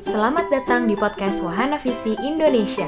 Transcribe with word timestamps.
Selamat 0.00 0.46
datang 0.48 0.86
di 0.86 0.94
podcast 0.94 1.42
Wahana 1.42 1.76
Visi 1.76 2.14
Indonesia. 2.22 2.86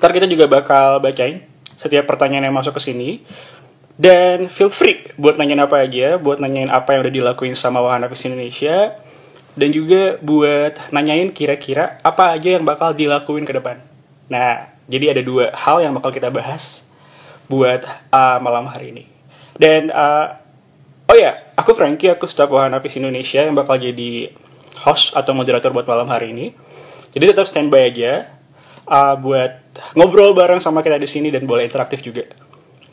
Ntar 0.00 0.10
kita 0.10 0.26
juga 0.26 0.50
bakal 0.50 0.98
bacain 0.98 1.46
setiap 1.78 2.10
pertanyaan 2.10 2.50
yang 2.50 2.56
masuk 2.58 2.74
ke 2.74 2.82
sini. 2.82 3.10
Dan 3.94 4.50
feel 4.50 4.72
free 4.72 5.14
buat 5.14 5.38
nanyain 5.38 5.62
apa 5.62 5.84
aja, 5.84 6.18
buat 6.18 6.42
nanyain 6.42 6.72
apa 6.74 6.96
yang 6.96 7.06
udah 7.06 7.14
dilakuin 7.14 7.54
sama 7.54 7.78
Wahana 7.78 8.10
Visi 8.10 8.26
Indonesia. 8.26 8.98
Dan 9.54 9.70
juga 9.70 10.18
buat 10.18 10.90
nanyain 10.90 11.30
kira-kira 11.30 12.02
apa 12.02 12.34
aja 12.34 12.58
yang 12.58 12.66
bakal 12.66 12.96
dilakuin 12.96 13.46
ke 13.46 13.54
depan. 13.54 13.78
Nah, 14.26 14.74
jadi 14.90 15.14
ada 15.14 15.22
dua 15.22 15.54
hal 15.54 15.84
yang 15.86 15.94
bakal 15.94 16.10
kita 16.10 16.34
bahas 16.34 16.82
buat 17.46 17.86
uh, 18.10 18.42
malam 18.42 18.66
hari 18.66 18.90
ini. 18.90 19.04
Dan 19.54 19.94
uh, 19.94 20.41
oh 21.08 21.16
ya, 21.16 21.52
aku 21.58 21.72
Frankie, 21.72 22.12
aku 22.12 22.28
staf 22.28 22.50
Wahana 22.52 22.78
Visi 22.78 23.02
Indonesia 23.02 23.42
yang 23.42 23.56
bakal 23.56 23.78
jadi 23.80 24.30
host 24.82 25.14
atau 25.14 25.32
moderator 25.36 25.70
buat 25.70 25.86
malam 25.86 26.08
hari 26.10 26.34
ini. 26.34 26.46
Jadi 27.12 27.24
tetap 27.28 27.44
standby 27.44 27.92
aja 27.92 28.32
uh, 28.88 29.14
buat 29.20 29.60
ngobrol 29.94 30.32
bareng 30.32 30.60
sama 30.64 30.80
kita 30.80 30.96
di 30.96 31.08
sini 31.08 31.28
dan 31.28 31.44
boleh 31.44 31.68
interaktif 31.68 32.00
juga. 32.00 32.24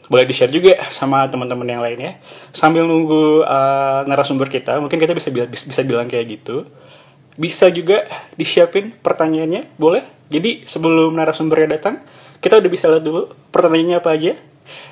Boleh 0.09 0.25
di-share 0.25 0.49
juga 0.49 0.73
sama 0.89 1.29
teman-teman 1.29 1.69
yang 1.69 1.81
lainnya 1.85 2.17
sambil 2.49 2.83
nunggu 2.89 3.45
uh, 3.45 4.03
narasumber 4.09 4.49
kita. 4.49 4.81
Mungkin 4.81 4.97
kita 4.97 5.13
bisa 5.13 5.29
bisa 5.45 5.81
bilang 5.85 6.09
kayak 6.09 6.41
gitu. 6.41 6.65
Bisa 7.39 7.71
juga 7.71 8.03
disiapin 8.35 8.91
pertanyaannya, 8.99 9.79
boleh? 9.79 10.03
Jadi 10.27 10.67
sebelum 10.67 11.15
narasumbernya 11.15 11.79
datang, 11.79 12.03
kita 12.43 12.59
udah 12.59 12.67
bisa 12.67 12.91
lihat 12.91 13.05
dulu 13.05 13.31
pertanyaannya 13.53 13.95
apa 13.95 14.09
aja. 14.11 14.33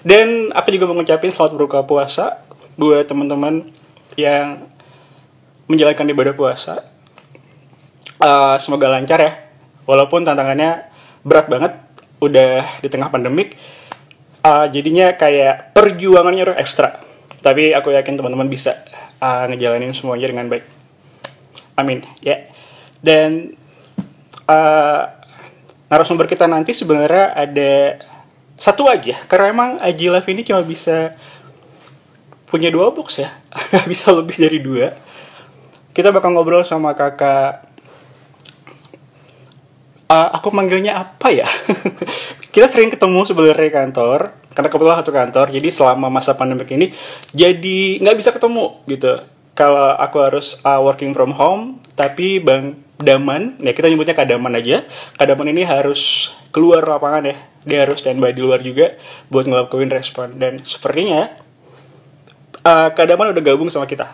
Dan 0.01 0.55
aku 0.55 0.71
juga 0.73 0.87
mau 0.87 0.95
ngucapin 0.95 1.29
selamat 1.29 1.51
berbuka 1.53 1.83
puasa 1.83 2.46
buat 2.77 3.09
teman-teman 3.09 3.73
yang 4.15 4.69
menjalankan 5.67 6.07
ibadah 6.13 6.33
puasa. 6.37 6.85
Uh, 8.17 8.55
semoga 8.61 8.87
lancar 8.87 9.19
ya. 9.19 9.31
Walaupun 9.83 10.23
tantangannya 10.23 10.87
berat 11.25 11.49
banget, 11.49 11.73
udah 12.21 12.81
di 12.81 12.87
tengah 12.89 13.09
pandemik, 13.11 13.57
uh, 14.45 14.65
jadinya 14.69 15.13
kayak 15.17 15.73
perjuangannya 15.73 16.53
udah 16.53 16.57
ekstra. 16.61 17.01
Tapi 17.41 17.73
aku 17.73 17.93
yakin 17.93 18.17
teman-teman 18.17 18.49
bisa 18.49 18.73
uh, 19.21 19.45
ngejalanin 19.49 19.93
semuanya 19.93 20.27
dengan 20.29 20.47
baik. 20.49 20.65
Amin 21.77 22.01
ya. 22.25 22.49
Dan 23.01 23.53
uh, 24.49 25.01
narasumber 25.87 26.25
kita 26.25 26.49
nanti 26.49 26.73
sebenarnya 26.73 27.37
ada 27.37 28.01
satu 28.57 28.89
aja 28.89 29.21
karena 29.29 29.53
emang 29.53 29.69
Aji 29.77 30.09
Live 30.09 30.27
ini 30.33 30.41
cuma 30.41 30.65
bisa 30.65 31.13
punya 32.47 32.71
dua 32.71 32.95
box 32.95 33.21
ya? 33.21 33.29
Nggak 33.71 33.87
bisa 33.91 34.07
lebih 34.15 34.35
dari 34.39 34.59
dua. 34.63 34.95
Kita 35.91 36.09
bakal 36.15 36.31
ngobrol 36.33 36.63
sama 36.63 36.95
kakak 36.95 37.67
uh, 40.07 40.29
aku 40.33 40.49
manggilnya 40.55 40.97
apa 40.97 41.27
ya? 41.29 41.47
Kita 42.53 42.71
sering 42.71 42.89
ketemu 42.89 43.21
sebenarnya 43.27 43.69
kantor 43.69 44.33
karena 44.57 44.73
kebetulan 44.73 44.97
satu 45.05 45.13
kantor 45.13 45.45
jadi 45.53 45.69
selama 45.69 46.09
masa 46.09 46.33
pandemi 46.33 46.65
ini 46.73 46.89
jadi 47.29 48.01
nggak 48.01 48.17
bisa 48.17 48.33
ketemu 48.33 48.81
gitu. 48.89 49.21
Kalau 49.53 49.93
aku 49.97 50.17
harus 50.21 50.57
uh, 50.65 50.81
working 50.81 51.13
from 51.13 51.33
home 51.37 51.81
tapi 51.93 52.41
bang 52.41 52.87
Daman 52.97 53.61
ya 53.61 53.77
kita 53.77 53.93
nyebutnya 53.93 54.17
Kadaman 54.17 54.57
aja. 54.57 54.81
Kadaman 55.21 55.53
ini 55.53 55.61
harus 55.61 56.33
keluar 56.49 56.81
lapangan 56.81 57.29
ya. 57.29 57.37
Dia 57.61 57.85
harus 57.85 58.01
standby 58.01 58.33
di 58.33 58.41
luar 58.41 58.65
juga 58.65 58.97
buat 59.29 59.45
ngelakuin 59.45 59.93
respon. 59.93 60.33
Dan 60.41 60.65
sepertinya 60.65 61.29
uh, 62.67 62.91
Kadaman 62.91 63.31
udah 63.31 63.43
gabung 63.43 63.71
sama 63.71 63.87
kita 63.87 64.11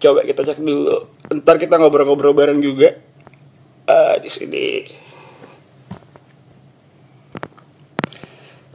coba 0.00 0.24
kita 0.24 0.40
cek 0.40 0.64
dulu 0.64 1.04
ntar 1.28 1.60
kita 1.60 1.76
ngobrol-ngobrol 1.76 2.32
bareng 2.32 2.64
juga 2.64 2.96
uh, 3.84 4.16
di 4.16 4.30
sini 4.32 4.66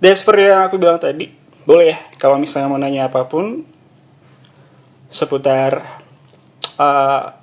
Dan 0.06 0.14
seperti 0.14 0.52
yang 0.52 0.68
aku 0.68 0.76
bilang 0.76 1.00
tadi, 1.02 1.32
boleh 1.66 1.96
ya 1.96 1.98
kalau 2.22 2.38
misalnya 2.38 2.70
mau 2.70 2.78
nanya 2.78 3.10
apa 3.10 3.26
pun 3.26 3.66
seputar 5.08 5.82
uh, 6.78 7.34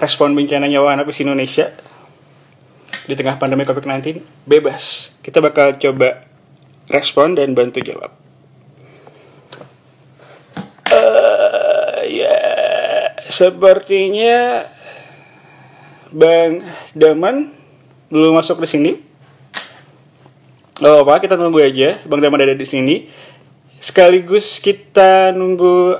respon 0.00 0.34
bencana 0.34 0.66
nyawa 0.66 0.98
anak 0.98 1.12
di 1.12 1.22
Indonesia 1.22 1.70
di 3.04 3.14
tengah 3.14 3.38
pandemi 3.38 3.62
COVID-19, 3.62 4.26
bebas. 4.42 5.14
Kita 5.22 5.38
bakal 5.38 5.78
coba 5.78 6.26
respon 6.90 7.38
dan 7.38 7.52
bantu 7.52 7.78
jawab. 7.78 8.10
Uh, 10.90 12.00
ya, 12.10 12.42
sepertinya 13.40 14.68
Bang 16.12 16.60
Daman 16.92 17.48
belum 18.12 18.36
masuk 18.36 18.60
di 18.60 18.68
sini. 18.68 18.92
Oh 20.84 21.00
apa, 21.00 21.24
kita 21.24 21.40
nunggu 21.40 21.64
aja 21.64 22.04
Bang 22.04 22.20
Daman 22.20 22.44
ada 22.44 22.52
di 22.52 22.68
sini. 22.68 23.08
Sekaligus 23.80 24.60
kita 24.60 25.32
nunggu 25.32 25.96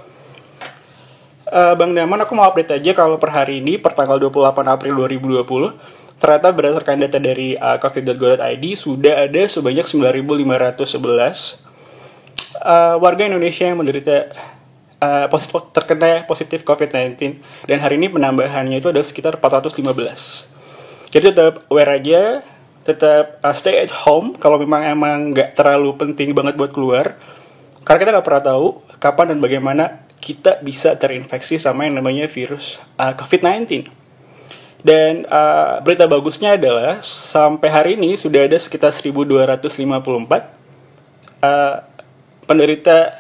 uh, 1.48 1.74
Bang 1.80 1.96
Daman, 1.96 2.20
aku 2.28 2.36
mau 2.36 2.44
update 2.44 2.76
aja 2.76 2.92
kalau 2.92 3.16
per 3.16 3.32
hari 3.32 3.64
ini, 3.64 3.80
per 3.80 3.96
tanggal 3.96 4.20
28 4.20 4.60
April 4.68 5.08
2020, 5.08 6.20
ternyata 6.20 6.52
berdasarkan 6.52 7.08
data 7.08 7.16
dari 7.16 7.56
uh, 7.56 7.80
covid.go.id 7.80 8.64
sudah 8.76 9.24
ada 9.24 9.48
sebanyak 9.48 9.88
9.511 9.88 11.56
uh, 12.60 13.00
warga 13.00 13.22
Indonesia 13.24 13.64
yang 13.64 13.80
menderita 13.80 14.28
uh, 15.00 15.27
positif, 15.33 15.72
terkena 15.72 16.22
positif 16.28 16.61
COVID-19 16.62 17.41
dan 17.66 17.78
hari 17.81 17.99
ini 17.99 18.12
penambahannya 18.12 18.78
itu 18.78 18.93
ada 18.93 19.03
sekitar 19.03 19.41
415. 19.41 19.83
Jadi 21.11 21.25
tetap 21.34 21.66
aware 21.66 21.99
aja, 21.99 22.47
tetap 22.87 23.43
uh, 23.43 23.55
stay 23.56 23.83
at 23.83 23.91
home 24.06 24.37
kalau 24.38 24.61
memang 24.61 24.87
emang 24.87 25.34
nggak 25.34 25.59
terlalu 25.59 25.97
penting 25.99 26.37
banget 26.37 26.55
buat 26.55 26.71
keluar. 26.71 27.19
Karena 27.83 27.99
kita 27.99 28.11
nggak 28.15 28.27
pernah 28.28 28.44
tahu 28.44 28.66
kapan 29.00 29.34
dan 29.34 29.38
bagaimana 29.41 29.84
kita 30.21 30.61
bisa 30.61 30.94
terinfeksi 31.00 31.56
sama 31.56 31.88
yang 31.88 31.97
namanya 31.97 32.28
virus 32.28 32.77
uh, 33.00 33.17
COVID-19 33.17 33.88
dan 34.81 35.28
uh, 35.28 35.81
berita 35.84 36.09
bagusnya 36.09 36.56
adalah 36.56 37.05
sampai 37.05 37.69
hari 37.69 37.91
ini 38.00 38.17
sudah 38.17 38.49
ada 38.49 38.56
sekitar 38.56 38.93
1254 38.93 39.77
uh, 41.41 41.84
penderita 42.49 43.12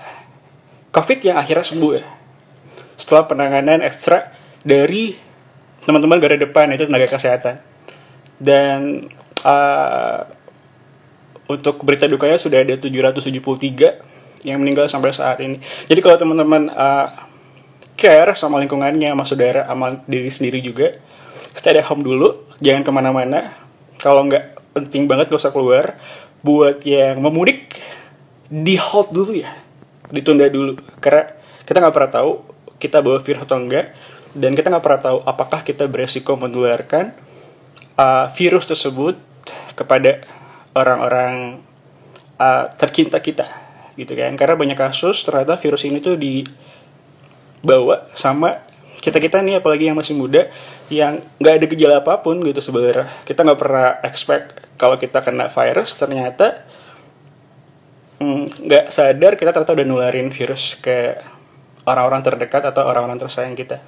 COVID 0.90 1.18
yang 1.22 1.36
akhirnya 1.38 1.66
sembuh 1.66 1.92
ya 1.94 2.06
setelah 3.00 3.24
penanganan 3.24 3.80
ekstra 3.80 4.34
dari 4.60 5.16
teman-teman 5.88 6.20
garda 6.20 6.36
depan 6.36 6.68
itu 6.76 6.84
tenaga 6.84 7.08
kesehatan 7.08 7.56
dan 8.36 9.08
uh, 9.44 10.28
untuk 11.50 11.82
berita 11.82 12.06
dukanya 12.06 12.38
sudah 12.38 12.62
ada 12.62 12.78
773 12.78 14.46
yang 14.46 14.62
meninggal 14.62 14.86
sampai 14.88 15.10
saat 15.12 15.42
ini. 15.42 15.58
Jadi 15.90 16.00
kalau 16.00 16.16
teman-teman 16.16 16.70
uh, 16.70 17.26
care 17.98 18.32
sama 18.38 18.62
lingkungannya, 18.62 19.12
sama 19.12 19.24
saudara, 19.26 19.66
sama 19.66 20.00
diri 20.06 20.30
sendiri 20.30 20.62
juga, 20.64 20.96
stay 21.52 21.76
at 21.76 21.84
home 21.90 22.06
dulu, 22.06 22.48
jangan 22.62 22.86
ke 22.86 22.90
mana-mana. 22.94 23.52
Kalau 24.00 24.24
nggak 24.24 24.72
penting 24.72 25.04
banget 25.10 25.28
gak 25.28 25.42
usah 25.42 25.52
keluar. 25.52 25.98
Buat 26.40 26.88
yang 26.88 27.20
memudik, 27.20 27.76
di 28.48 28.80
hold 28.80 29.12
dulu 29.12 29.36
ya, 29.36 29.52
ditunda 30.10 30.46
dulu. 30.50 30.76
Karena 30.98 31.30
kita 31.64 31.78
nggak 31.78 31.94
pernah 31.94 32.12
tahu 32.12 32.30
kita 32.82 32.98
bawa 33.02 33.18
virus 33.22 33.42
atau 33.46 33.58
enggak, 33.60 33.94
dan 34.34 34.54
kita 34.54 34.70
nggak 34.70 34.84
pernah 34.84 35.00
tahu 35.02 35.18
apakah 35.26 35.60
kita 35.66 35.90
beresiko 35.90 36.38
menularkan 36.38 37.14
uh, 37.98 38.26
virus 38.34 38.66
tersebut 38.66 39.18
kepada 39.74 40.22
orang-orang 40.74 41.62
uh, 42.38 42.64
tercinta 42.78 43.18
kita 43.18 43.46
gitu 43.98 44.14
kan. 44.14 44.32
Karena 44.38 44.54
banyak 44.56 44.78
kasus 44.78 45.20
ternyata 45.26 45.58
virus 45.58 45.82
ini 45.84 45.98
tuh 46.00 46.16
dibawa 46.16 48.06
sama 48.14 48.66
kita 49.00 49.16
kita 49.16 49.40
nih 49.40 49.64
apalagi 49.64 49.88
yang 49.88 49.96
masih 49.96 50.12
muda 50.12 50.52
yang 50.92 51.24
nggak 51.40 51.54
ada 51.56 51.66
gejala 51.66 51.96
apa 52.04 52.20
pun 52.20 52.36
gitu 52.44 52.60
sebenarnya. 52.60 53.08
Kita 53.24 53.44
nggak 53.44 53.60
pernah 53.60 53.88
expect 54.04 54.46
kalau 54.76 55.00
kita 55.00 55.24
kena 55.24 55.48
virus 55.48 55.96
ternyata 55.96 56.64
nggak 58.20 58.84
mm, 58.88 58.92
sadar 58.92 59.40
kita 59.40 59.50
ternyata 59.56 59.72
udah 59.72 59.86
nularin 59.88 60.28
virus 60.28 60.76
ke 60.76 61.16
orang-orang 61.88 62.20
terdekat 62.20 62.60
atau 62.68 62.84
orang-orang 62.84 63.16
tersayang 63.16 63.56
kita. 63.56 63.80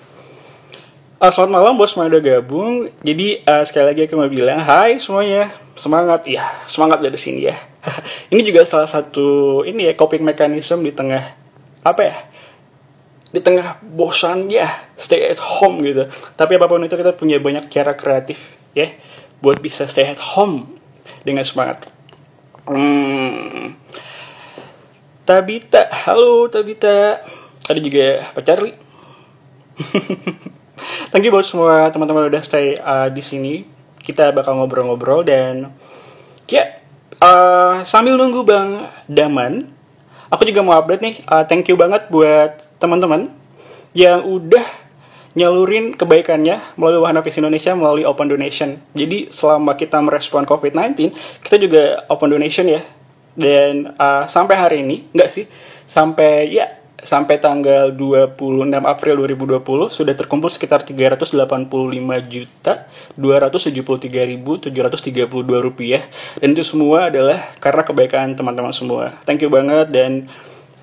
Uh, 1.23 1.31
selamat 1.31 1.53
malam 1.55 1.79
bos 1.79 1.95
semuanya 1.95 2.19
udah 2.19 2.23
gabung. 2.25 2.91
Jadi 3.05 3.45
uh, 3.47 3.63
sekali 3.63 3.95
lagi 3.95 4.01
aku 4.11 4.19
mau 4.19 4.27
bilang 4.27 4.59
Hai 4.59 4.99
semuanya 4.99 5.55
Semangat 5.79 6.27
ya 6.27 6.43
Semangat 6.67 6.99
dari 6.99 7.15
sini 7.15 7.47
ya 7.47 7.55
Ini 8.35 8.43
juga 8.43 8.67
salah 8.67 8.91
satu 8.91 9.63
Ini 9.63 9.87
ya 9.87 9.93
coping 9.95 10.27
mechanism 10.27 10.83
di 10.83 10.91
tengah 10.91 11.23
Apa 11.87 12.03
ya 12.03 12.17
Di 13.31 13.39
tengah 13.39 13.79
bosan 13.87 14.51
ya 14.51 14.67
Stay 14.99 15.31
at 15.31 15.39
home 15.39 15.87
gitu 15.87 16.11
Tapi 16.35 16.59
apa 16.59 16.67
pun 16.67 16.83
itu 16.83 16.99
kita 16.99 17.15
punya 17.15 17.39
banyak 17.39 17.71
cara 17.71 17.95
kreatif 17.95 18.59
Ya 18.75 18.91
Buat 19.39 19.63
bisa 19.63 19.87
stay 19.87 20.11
at 20.11 20.19
home 20.19 20.75
Dengan 21.23 21.47
semangat 21.47 21.87
hmm. 22.67 23.79
Tabita 25.23 25.89
Halo 25.91 26.51
Tabita 26.51 27.23
Ada 27.69 27.79
juga 27.79 28.27
Pak 28.35 28.43
Charlie 28.43 28.77
Thank 31.13 31.29
you 31.29 31.33
buat 31.33 31.47
semua 31.47 31.93
teman-teman 31.93 32.27
udah 32.33 32.43
stay 32.43 32.81
uh, 32.81 33.13
di 33.13 33.23
sini. 33.23 33.63
Kita 34.03 34.35
bakal 34.35 34.59
ngobrol-ngobrol 34.59 35.23
dan 35.23 35.71
ya 36.51 36.83
uh, 37.23 37.85
sambil 37.87 38.19
nunggu 38.19 38.43
Bang 38.43 38.91
Daman, 39.07 39.71
aku 40.33 40.43
juga 40.49 40.65
mau 40.65 40.75
update 40.75 41.03
nih. 41.05 41.17
Uh, 41.29 41.45
thank 41.47 41.69
you 41.71 41.79
banget 41.79 42.11
buat 42.11 42.67
teman-teman 42.83 43.31
yang 43.95 44.25
udah 44.27 44.65
nyalurin 45.33 45.97
kebaikannya 45.97 46.61
melalui 46.77 47.01
Wahana 47.05 47.25
Peace 47.25 47.41
Indonesia 47.41 47.73
melalui 47.73 48.05
open 48.05 48.29
donation. 48.29 48.81
Jadi 48.93 49.33
selama 49.33 49.79
kita 49.79 50.01
merespon 50.03 50.45
COVID-19, 50.45 51.13
kita 51.41 51.57
juga 51.57 52.05
open 52.11 52.33
donation 52.33 52.69
ya. 52.69 52.83
Dan 53.33 53.97
uh, 53.97 54.25
sampai 54.29 54.57
hari 54.57 54.77
ini, 54.85 55.09
enggak 55.13 55.31
sih, 55.33 55.45
sampai 55.89 56.53
ya 56.53 56.83
sampai 57.03 57.43
tanggal 57.43 57.91
26 57.91 58.39
April 58.79 59.15
2020 59.27 59.91
sudah 59.91 60.15
terkumpul 60.15 60.47
sekitar 60.47 60.87
385 60.87 61.35
juta 62.31 62.87
273.732 63.19 64.71
rupiah. 65.59 66.03
Dan 66.39 66.55
itu 66.55 66.63
semua 66.63 67.11
adalah 67.11 67.43
karena 67.59 67.83
kebaikan 67.83 68.39
teman-teman 68.39 68.71
semua. 68.71 69.19
Thank 69.27 69.43
you 69.43 69.51
banget 69.51 69.91
dan 69.91 70.31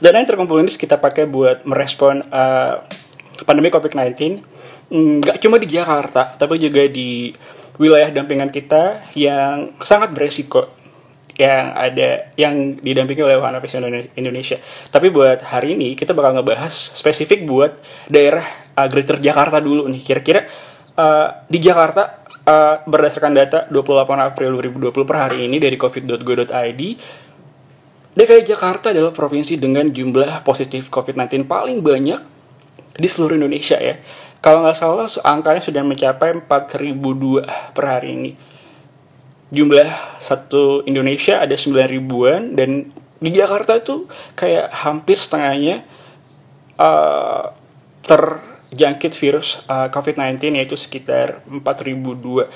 dana 0.03 0.19
yang 0.19 0.27
terkumpul 0.27 0.59
ini 0.59 0.75
kita 0.75 0.99
pakai 0.99 1.23
buat 1.23 1.63
merespon 1.63 2.27
uh, 2.31 2.83
pandemi 3.47 3.71
COVID-19 3.71 4.43
nggak 4.89 5.37
cuma 5.39 5.55
di 5.61 5.67
Jakarta 5.69 6.35
tapi 6.35 6.59
juga 6.59 6.83
di 6.87 7.31
wilayah 7.79 8.11
dampingan 8.11 8.51
kita 8.51 9.11
yang 9.15 9.71
sangat 9.83 10.11
beresiko 10.11 10.67
yang 11.39 11.71
ada 11.71 12.35
yang 12.35 12.75
didampingi 12.83 13.23
oleh 13.23 13.39
Wahana 13.39 13.63
Peace 13.63 13.79
Indonesia. 14.19 14.59
Tapi 14.91 15.07
buat 15.07 15.39
hari 15.39 15.71
ini 15.79 15.95
kita 15.95 16.11
bakal 16.11 16.35
ngebahas 16.35 16.75
spesifik 16.75 17.47
buat 17.47 17.79
daerah 18.11 18.43
uh, 18.75 18.87
Greater 18.91 19.23
Jakarta 19.23 19.63
dulu 19.63 19.87
nih. 19.87 20.03
Kira-kira 20.03 20.43
uh, 20.99 21.47
di 21.47 21.63
Jakarta 21.63 22.27
uh, 22.43 22.83
berdasarkan 22.83 23.31
data 23.31 23.57
28 23.71 24.03
April 24.19 24.59
2020 24.59 24.91
per 25.07 25.15
hari 25.15 25.47
ini 25.47 25.63
dari 25.63 25.79
covid.go.id 25.79 26.81
DKI 28.19 28.43
Jakarta 28.43 28.91
adalah 28.91 29.15
provinsi 29.15 29.55
dengan 29.55 29.87
jumlah 29.87 30.43
positif 30.43 30.91
COVID-19 30.91 31.47
paling 31.47 31.79
banyak 31.79 32.19
di 32.99 33.07
seluruh 33.07 33.39
Indonesia 33.39 33.79
ya. 33.79 33.95
Kalau 34.43 34.67
nggak 34.67 34.75
salah 34.75 35.07
angkanya 35.23 35.63
sudah 35.63 35.87
mencapai 35.87 36.35
4.002 36.35 37.47
per 37.71 37.85
hari 37.87 38.11
ini 38.11 38.48
jumlah 39.49 39.89
satu 40.21 40.85
Indonesia 40.85 41.41
ada 41.41 41.57
9 41.57 41.73
ribuan 41.89 42.53
dan 42.53 42.93
di 43.19 43.29
Jakarta 43.35 43.75
itu 43.75 44.07
kayak 44.37 44.71
hampir 44.71 45.19
setengahnya 45.19 45.83
uh, 46.79 47.51
terjangkit 48.05 49.11
virus 49.17 49.59
uh, 49.67 49.91
COVID-19 49.91 50.55
yaitu 50.55 50.77
sekitar 50.79 51.43
4002 51.49 52.47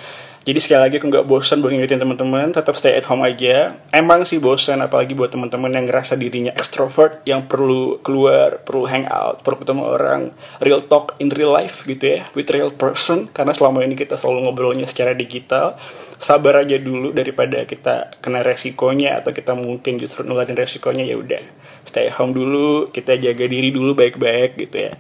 jadi 0.44 0.60
sekali 0.60 0.82
lagi 0.84 0.96
aku 1.00 1.08
nggak 1.08 1.24
bosan 1.24 1.64
buat 1.64 1.72
ngingetin 1.72 2.04
teman-teman, 2.04 2.52
tetap 2.52 2.76
stay 2.76 3.00
at 3.00 3.08
home 3.08 3.24
aja. 3.24 3.80
Emang 3.96 4.28
sih 4.28 4.44
bosan, 4.44 4.84
apalagi 4.84 5.16
buat 5.16 5.32
teman-teman 5.32 5.72
yang 5.72 5.88
ngerasa 5.88 6.20
dirinya 6.20 6.52
extrovert, 6.52 7.24
yang 7.24 7.48
perlu 7.48 8.04
keluar, 8.04 8.60
perlu 8.60 8.84
hang 8.84 9.08
out, 9.08 9.40
perlu 9.40 9.64
ketemu 9.64 9.84
orang, 9.88 10.22
real 10.60 10.84
talk 10.84 11.16
in 11.24 11.32
real 11.32 11.56
life 11.56 11.88
gitu 11.88 12.20
ya, 12.20 12.28
with 12.36 12.52
real 12.52 12.76
person. 12.76 13.32
Karena 13.32 13.56
selama 13.56 13.88
ini 13.88 13.96
kita 13.96 14.20
selalu 14.20 14.52
ngobrolnya 14.52 14.84
secara 14.84 15.16
digital. 15.16 15.80
Sabar 16.20 16.68
aja 16.68 16.76
dulu 16.76 17.16
daripada 17.16 17.64
kita 17.64 18.20
kena 18.20 18.44
resikonya 18.44 19.24
atau 19.24 19.32
kita 19.32 19.56
mungkin 19.56 19.96
justru 19.96 20.28
nularin 20.28 20.60
resikonya 20.60 21.08
ya 21.08 21.16
udah. 21.16 21.44
Stay 21.88 22.12
at 22.12 22.20
home 22.20 22.36
dulu, 22.36 22.92
kita 22.92 23.16
jaga 23.16 23.48
diri 23.48 23.72
dulu 23.72 23.96
baik-baik 23.96 24.60
gitu 24.60 24.92
ya. 24.92 25.00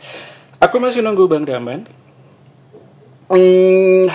Aku 0.63 0.80
masih 0.80 1.04
nunggu 1.04 1.28
Bang 1.28 1.44
Daman. 1.44 1.84
Hmm, 3.28 4.07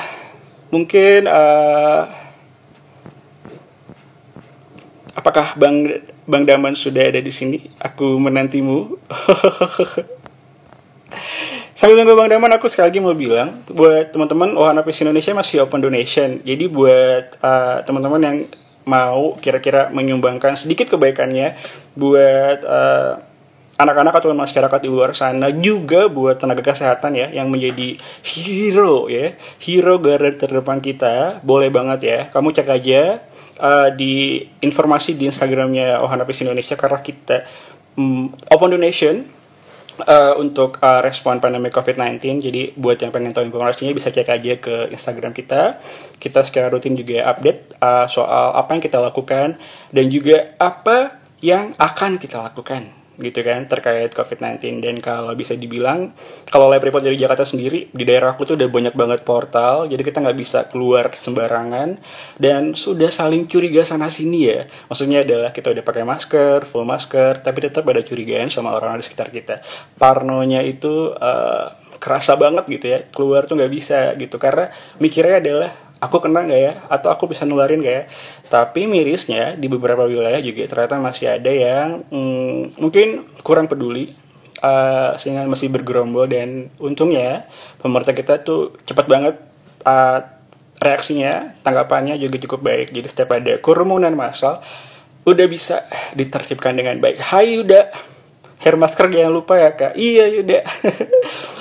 mungkin 0.69 1.29
uh, 1.29 2.09
apakah 5.17 5.59
Bang 5.59 6.07
Bang 6.29 6.45
Daman 6.45 6.77
sudah 6.77 7.09
ada 7.09 7.21
di 7.21 7.33
sini? 7.33 7.59
Aku 7.81 8.21
menantimu. 8.21 8.79
Sambil 11.79 11.95
nunggu 11.95 12.19
Bang 12.19 12.27
Daman, 12.27 12.51
aku 12.59 12.67
sekali 12.67 12.91
lagi 12.91 12.99
mau 12.99 13.15
bilang 13.15 13.63
buat 13.71 14.11
teman-teman 14.11 14.51
Wahana 14.59 14.83
Peace 14.83 14.99
Indonesia 15.07 15.31
masih 15.31 15.63
open 15.63 15.79
donation. 15.79 16.43
Jadi 16.43 16.67
buat 16.67 17.39
uh, 17.39 17.87
teman-teman 17.87 18.19
yang 18.19 18.37
mau 18.89 19.37
kira-kira 19.39 19.93
menyumbangkan 19.93 20.57
sedikit 20.57 20.91
kebaikannya 20.91 21.55
buat 21.95 22.59
uh, 22.65 23.28
anak-anak 23.79 24.19
atau 24.19 24.35
masyarakat 24.35 24.81
di 24.83 24.91
luar 24.91 25.15
sana 25.15 25.55
juga 25.55 26.11
buat 26.11 26.35
tenaga 26.35 26.67
kesehatan 26.67 27.15
ya 27.15 27.31
yang 27.31 27.47
menjadi 27.47 27.95
hero 28.27 29.07
ya 29.07 29.39
hero 29.63 30.03
garda 30.03 30.35
terdepan 30.35 30.83
kita 30.83 31.39
boleh 31.47 31.71
banget 31.71 32.01
ya 32.03 32.19
kamu 32.35 32.51
cek 32.51 32.69
aja 32.75 33.23
uh, 33.63 33.89
di 33.95 34.43
informasi 34.59 35.15
di 35.15 35.31
Instagramnya 35.31 36.03
Ohana 36.03 36.27
Peace 36.27 36.43
Indonesia 36.43 36.75
karena 36.75 36.99
kita 36.99 37.47
um, 37.95 38.35
open 38.51 38.75
donation 38.75 39.31
uh, 40.11 40.35
untuk 40.43 40.83
uh, 40.83 40.99
respon 40.99 41.39
pandemi 41.39 41.71
COVID-19. 41.71 42.19
Jadi 42.43 42.63
buat 42.75 42.99
yang 42.99 43.15
pengen 43.15 43.31
tahu 43.31 43.47
informasinya 43.47 43.95
bisa 43.95 44.11
cek 44.11 44.27
aja 44.27 44.53
ke 44.59 44.91
Instagram 44.91 45.31
kita. 45.31 45.79
Kita 46.19 46.43
secara 46.43 46.67
rutin 46.67 46.99
juga 46.99 47.31
update 47.31 47.79
uh, 47.79 48.11
soal 48.11 48.59
apa 48.59 48.75
yang 48.75 48.83
kita 48.83 48.99
lakukan 48.99 49.55
dan 49.95 50.05
juga 50.11 50.55
apa 50.59 51.23
yang 51.39 51.79
akan 51.79 52.19
kita 52.19 52.43
lakukan 52.43 52.98
gitu 53.19 53.43
kan 53.43 53.67
terkait 53.67 54.15
COVID-19 54.15 54.79
dan 54.79 54.97
kalau 55.03 55.35
bisa 55.35 55.59
dibilang 55.59 56.15
kalau 56.49 56.71
lab 56.71 56.81
report 56.81 57.03
dari 57.03 57.19
Jakarta 57.19 57.43
sendiri 57.43 57.91
di 57.91 58.05
daerah 58.07 58.33
aku 58.33 58.47
tuh 58.47 58.55
udah 58.55 58.71
banyak 58.71 58.95
banget 58.95 59.21
portal 59.27 59.91
jadi 59.91 60.03
kita 60.07 60.23
nggak 60.23 60.39
bisa 60.39 60.59
keluar 60.71 61.11
sembarangan. 61.19 61.99
Dan 62.39 62.79
sudah 62.79 63.11
saling 63.11 63.51
curiga 63.51 63.83
sana 63.83 64.07
sini 64.13 64.47
ya. 64.47 64.65
Maksudnya 64.87 65.27
adalah 65.27 65.51
kita 65.51 65.75
udah 65.75 65.85
pakai 65.85 66.05
masker 66.07 66.69
full 66.69 66.87
masker 66.87 67.43
tapi 67.43 67.59
tetap 67.65 67.85
ada 67.89 68.05
curigaan 68.05 68.53
sama 68.53 68.77
orang-orang 68.77 69.03
di 69.03 69.07
sekitar 69.09 69.29
kita. 69.35 69.65
Parnonya 69.99 70.63
itu 70.63 71.13
uh, 71.13 71.67
kerasa 71.99 72.39
banget 72.39 72.65
gitu 72.71 72.87
ya 72.95 72.99
keluar 73.11 73.45
tuh 73.51 73.59
nggak 73.59 73.73
bisa 73.73 74.15
gitu. 74.15 74.37
Karena 74.39 74.71
mikirnya 75.03 75.43
adalah 75.43 75.71
aku 75.99 76.23
kena 76.23 76.47
nggak 76.47 76.61
ya? 76.63 76.73
Atau 76.87 77.11
aku 77.11 77.27
bisa 77.33 77.43
nularin 77.43 77.83
nggak 77.83 77.97
ya 77.97 78.05
tapi 78.49 78.89
mirisnya 78.89 79.61
di 79.61 79.69
beberapa 79.69 80.09
wilayah 80.09 80.41
juga 80.41 80.65
ternyata 80.65 80.97
masih 80.97 81.37
ada 81.37 81.53
yang 81.53 82.03
hmm, 82.09 82.81
mungkin 82.81 83.29
kurang 83.45 83.69
peduli 83.69 84.17
uh, 84.65 85.15
sehingga 85.21 85.45
masih 85.45 85.69
bergerombol. 85.69 86.25
Dan 86.27 86.73
untungnya 86.81 87.47
pemerintah 87.79 88.17
kita 88.17 88.41
tuh 88.41 88.75
cepat 88.89 89.07
banget 89.07 89.37
uh, 89.85 90.19
reaksinya 90.81 91.61
tanggapannya 91.61 92.17
juga 92.17 92.41
cukup 92.41 92.61
baik. 92.65 92.89
Jadi 92.97 93.07
setiap 93.07 93.37
ada 93.37 93.61
kerumunan 93.61 94.17
massal 94.17 94.65
udah 95.29 95.47
bisa 95.47 95.85
ditertibkan 96.17 96.73
dengan 96.73 96.97
baik. 96.99 97.21
Hai 97.21 97.61
Yuda. 97.61 97.93
Hair 98.59 98.75
masker 98.75 99.07
jangan 99.13 99.33
lupa 99.33 99.55
ya 99.61 99.71
kak. 99.77 99.95
Iya 99.95 100.25
Yuda. 100.41 100.59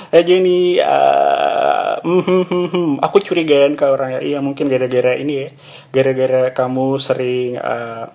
Eh 0.08 0.24
Jenny 0.24 0.80
uh, 0.80 1.77
mm, 2.02 3.02
aku 3.02 3.22
curigaan 3.22 3.74
ke 3.74 3.84
orang 3.86 4.18
ya. 4.18 4.20
Iya 4.20 4.38
mungkin 4.44 4.70
gara-gara 4.70 5.16
ini 5.18 5.34
ya. 5.44 5.48
Gara-gara 5.94 6.50
kamu 6.52 6.98
sering 6.98 7.58
uh, 7.58 8.08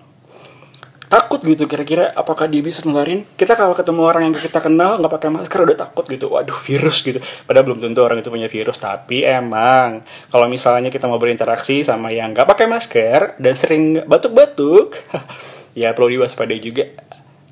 takut 1.14 1.38
gitu 1.46 1.70
kira-kira 1.70 2.10
apakah 2.18 2.50
dia 2.50 2.66
bisa 2.66 2.82
nularin. 2.90 3.22
Kita 3.38 3.54
kalau 3.54 3.78
ketemu 3.78 4.02
orang 4.02 4.26
yang 4.26 4.34
kita 4.34 4.58
kenal 4.58 4.98
nggak 4.98 5.14
pakai 5.14 5.30
masker 5.30 5.60
udah 5.62 5.78
takut 5.78 6.06
gitu. 6.10 6.26
Waduh 6.34 6.58
virus 6.58 7.06
gitu. 7.06 7.22
Padahal 7.46 7.70
belum 7.70 7.80
tentu 7.86 8.02
orang 8.02 8.18
itu 8.18 8.34
punya 8.34 8.50
virus 8.50 8.82
tapi 8.82 9.22
emang. 9.22 10.02
Kalau 10.34 10.50
misalnya 10.50 10.90
kita 10.90 11.06
mau 11.06 11.22
berinteraksi 11.22 11.86
sama 11.86 12.10
yang 12.10 12.34
nggak 12.34 12.50
pakai 12.50 12.66
masker 12.66 13.38
dan 13.38 13.54
sering 13.54 14.02
batuk-batuk 14.10 14.98
ya 15.78 15.94
perlu 15.94 16.18
diwaspadai 16.18 16.58
juga. 16.58 16.90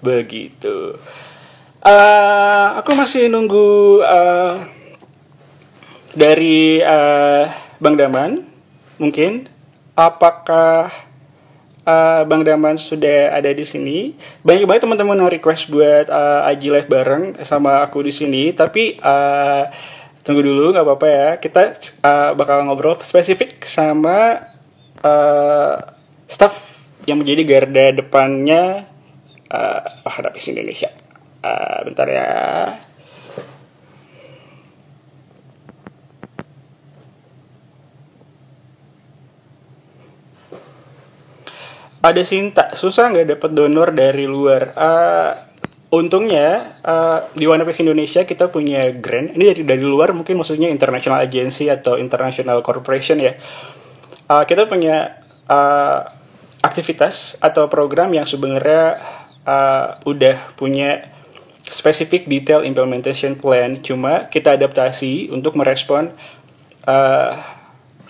Begitu. 0.02 0.98
Uh, 1.82 2.78
aku 2.78 2.94
masih 2.94 3.26
nunggu 3.30 4.02
uh, 4.06 4.81
dari 6.16 6.84
uh, 6.84 7.46
Bang 7.82 7.96
Daman 7.98 8.44
mungkin 9.02 9.48
apakah 9.98 10.92
uh, 11.88 12.22
Bang 12.28 12.44
Daman 12.46 12.78
sudah 12.78 13.34
ada 13.34 13.50
di 13.52 13.64
sini 13.64 14.14
banyak 14.44 14.68
banget 14.68 14.88
teman-teman 14.88 15.18
yang 15.20 15.32
request 15.32 15.72
buat 15.72 16.12
uh, 16.12 16.50
Aji 16.50 16.70
live 16.72 16.90
bareng 16.90 17.40
sama 17.48 17.82
aku 17.84 18.04
di 18.06 18.14
sini 18.14 18.52
tapi 18.52 19.00
uh, 19.02 19.72
tunggu 20.22 20.46
dulu 20.46 20.76
nggak 20.76 20.86
apa-apa 20.86 21.08
ya 21.08 21.30
kita 21.42 21.62
uh, 22.06 22.32
bakal 22.38 22.64
ngobrol 22.68 23.00
spesifik 23.02 23.66
sama 23.66 24.46
uh, 25.02 25.76
staff 26.30 26.82
yang 27.10 27.18
menjadi 27.22 27.42
garda 27.44 27.86
depannya 27.98 28.86
uh, 29.50 29.82
Hadapis 30.06 30.50
Indonesia. 30.54 30.90
Uh, 31.42 31.90
bentar 31.90 32.08
ya. 32.08 32.30
Ada 42.02 42.26
Sinta, 42.26 42.74
susah 42.74 43.14
nggak 43.14 43.38
dapat 43.38 43.52
donor 43.54 43.94
dari 43.94 44.26
luar? 44.26 44.74
Uh, 44.74 45.32
untungnya 45.94 46.82
uh, 46.82 47.30
di 47.38 47.46
One 47.46 47.62
Piece 47.62 47.86
Indonesia 47.86 48.26
kita 48.26 48.50
punya 48.50 48.90
grant. 48.98 49.38
Ini 49.38 49.54
dari 49.54 49.62
dari 49.62 49.86
luar 49.86 50.10
mungkin 50.18 50.42
maksudnya 50.42 50.66
international 50.66 51.22
agency 51.22 51.70
atau 51.70 52.02
international 52.02 52.66
corporation 52.66 53.22
ya. 53.22 53.38
Uh, 54.26 54.42
kita 54.50 54.66
punya 54.66 55.22
uh, 55.46 56.10
aktivitas 56.66 57.38
atau 57.38 57.70
program 57.70 58.10
yang 58.18 58.26
sebenarnya 58.26 58.98
uh, 59.46 60.02
udah 60.02 60.58
punya 60.58 61.06
spesifik 61.62 62.26
detail 62.26 62.66
implementation 62.66 63.38
plan. 63.38 63.78
Cuma 63.78 64.26
kita 64.26 64.58
adaptasi 64.58 65.30
untuk 65.30 65.54
merespon 65.54 66.10
uh, 66.90 67.61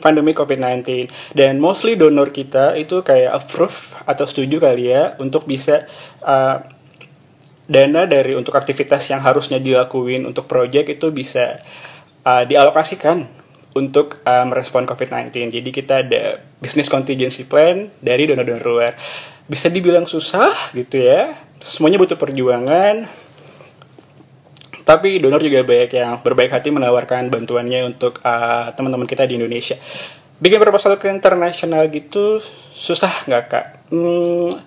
pandemi 0.01 0.34
COVID-19 0.34 1.08
dan 1.38 1.62
mostly 1.62 1.93
donor 1.93 2.34
kita 2.34 2.74
itu 2.75 3.05
kayak 3.05 3.38
approve 3.38 3.96
atau 4.10 4.25
setuju 4.25 4.58
kali 4.58 4.89
ya 4.89 5.13
untuk 5.22 5.46
bisa 5.46 5.86
uh, 6.25 6.65
dana 7.72 8.03
dari 8.03 8.36
untuk 8.36 8.58
aktivitas 8.58 9.08
yang 9.08 9.24
harusnya 9.24 9.62
dilakuin 9.62 10.27
untuk 10.27 10.50
project 10.50 11.00
itu 11.00 11.08
bisa 11.13 11.63
uh, 12.27 12.43
dialokasikan 12.43 13.41
untuk 13.72 14.20
uh, 14.27 14.43
merespon 14.43 14.84
COVID-19. 14.84 15.31
Jadi 15.55 15.70
kita 15.72 16.03
ada 16.03 16.43
business 16.60 16.91
contingency 16.91 17.48
plan 17.48 17.88
dari 18.03 18.27
donor-donor 18.27 18.67
luar. 18.67 18.93
Bisa 19.48 19.72
dibilang 19.72 20.03
susah 20.03 20.51
gitu 20.75 21.00
ya. 21.00 21.31
Semuanya 21.63 21.96
butuh 22.01 22.20
perjuangan. 22.20 23.08
Tapi 24.92 25.24
donor 25.24 25.40
juga 25.40 25.64
banyak 25.64 25.92
yang 25.96 26.20
berbaik 26.20 26.52
hati 26.52 26.68
menawarkan 26.68 27.32
bantuannya 27.32 27.96
untuk 27.96 28.20
uh, 28.28 28.76
teman-teman 28.76 29.08
kita 29.08 29.24
di 29.24 29.40
Indonesia. 29.40 29.80
Bikin 30.44 30.60
proposal 30.60 31.00
ke 31.00 31.08
internasional 31.08 31.88
gitu 31.88 32.44
susah 32.76 33.24
nggak 33.24 33.44
kak? 33.48 33.66
Hmm, 33.88 34.60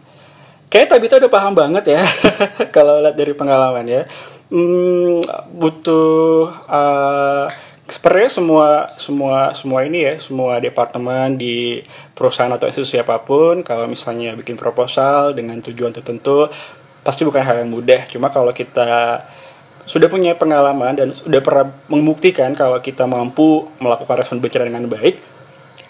kayak 0.75 0.91
Tabita 0.91 1.23
udah 1.23 1.31
paham 1.31 1.55
banget 1.55 1.95
ya 1.95 2.03
kalau 2.75 2.99
lihat 2.99 3.15
dari 3.15 3.31
pengalaman 3.31 3.87
ya 3.87 4.03
hmm, 4.51 5.23
butuh 5.55 6.51
uh, 6.67 7.47
sebenarnya 7.87 8.31
semua 8.35 8.69
semua 8.99 9.55
semua 9.55 9.87
ini 9.87 10.03
ya 10.03 10.15
semua 10.19 10.59
departemen 10.59 11.39
di 11.39 11.79
perusahaan 12.19 12.51
atau 12.51 12.67
institusi 12.67 12.99
apa 12.99 13.23
pun 13.23 13.63
kalau 13.63 13.87
misalnya 13.87 14.35
bikin 14.35 14.59
proposal 14.59 15.31
dengan 15.31 15.63
tujuan 15.63 15.95
tertentu 15.95 16.51
pasti 17.07 17.23
bukan 17.23 17.47
hal 17.47 17.63
yang 17.63 17.71
mudah 17.71 18.11
cuma 18.11 18.35
kalau 18.35 18.51
kita 18.51 19.23
sudah 19.85 20.09
punya 20.09 20.33
pengalaman 20.37 20.97
dan 20.97 21.09
sudah 21.13 21.45
pernah 21.45 21.73
membuktikan 21.93 22.57
kalau 22.57 22.81
kita 22.81 23.05
mampu 23.05 23.69
melakukan 23.81 24.17
respon 24.21 24.41
bencana 24.41 24.69
dengan 24.69 24.89
baik 24.89 25.35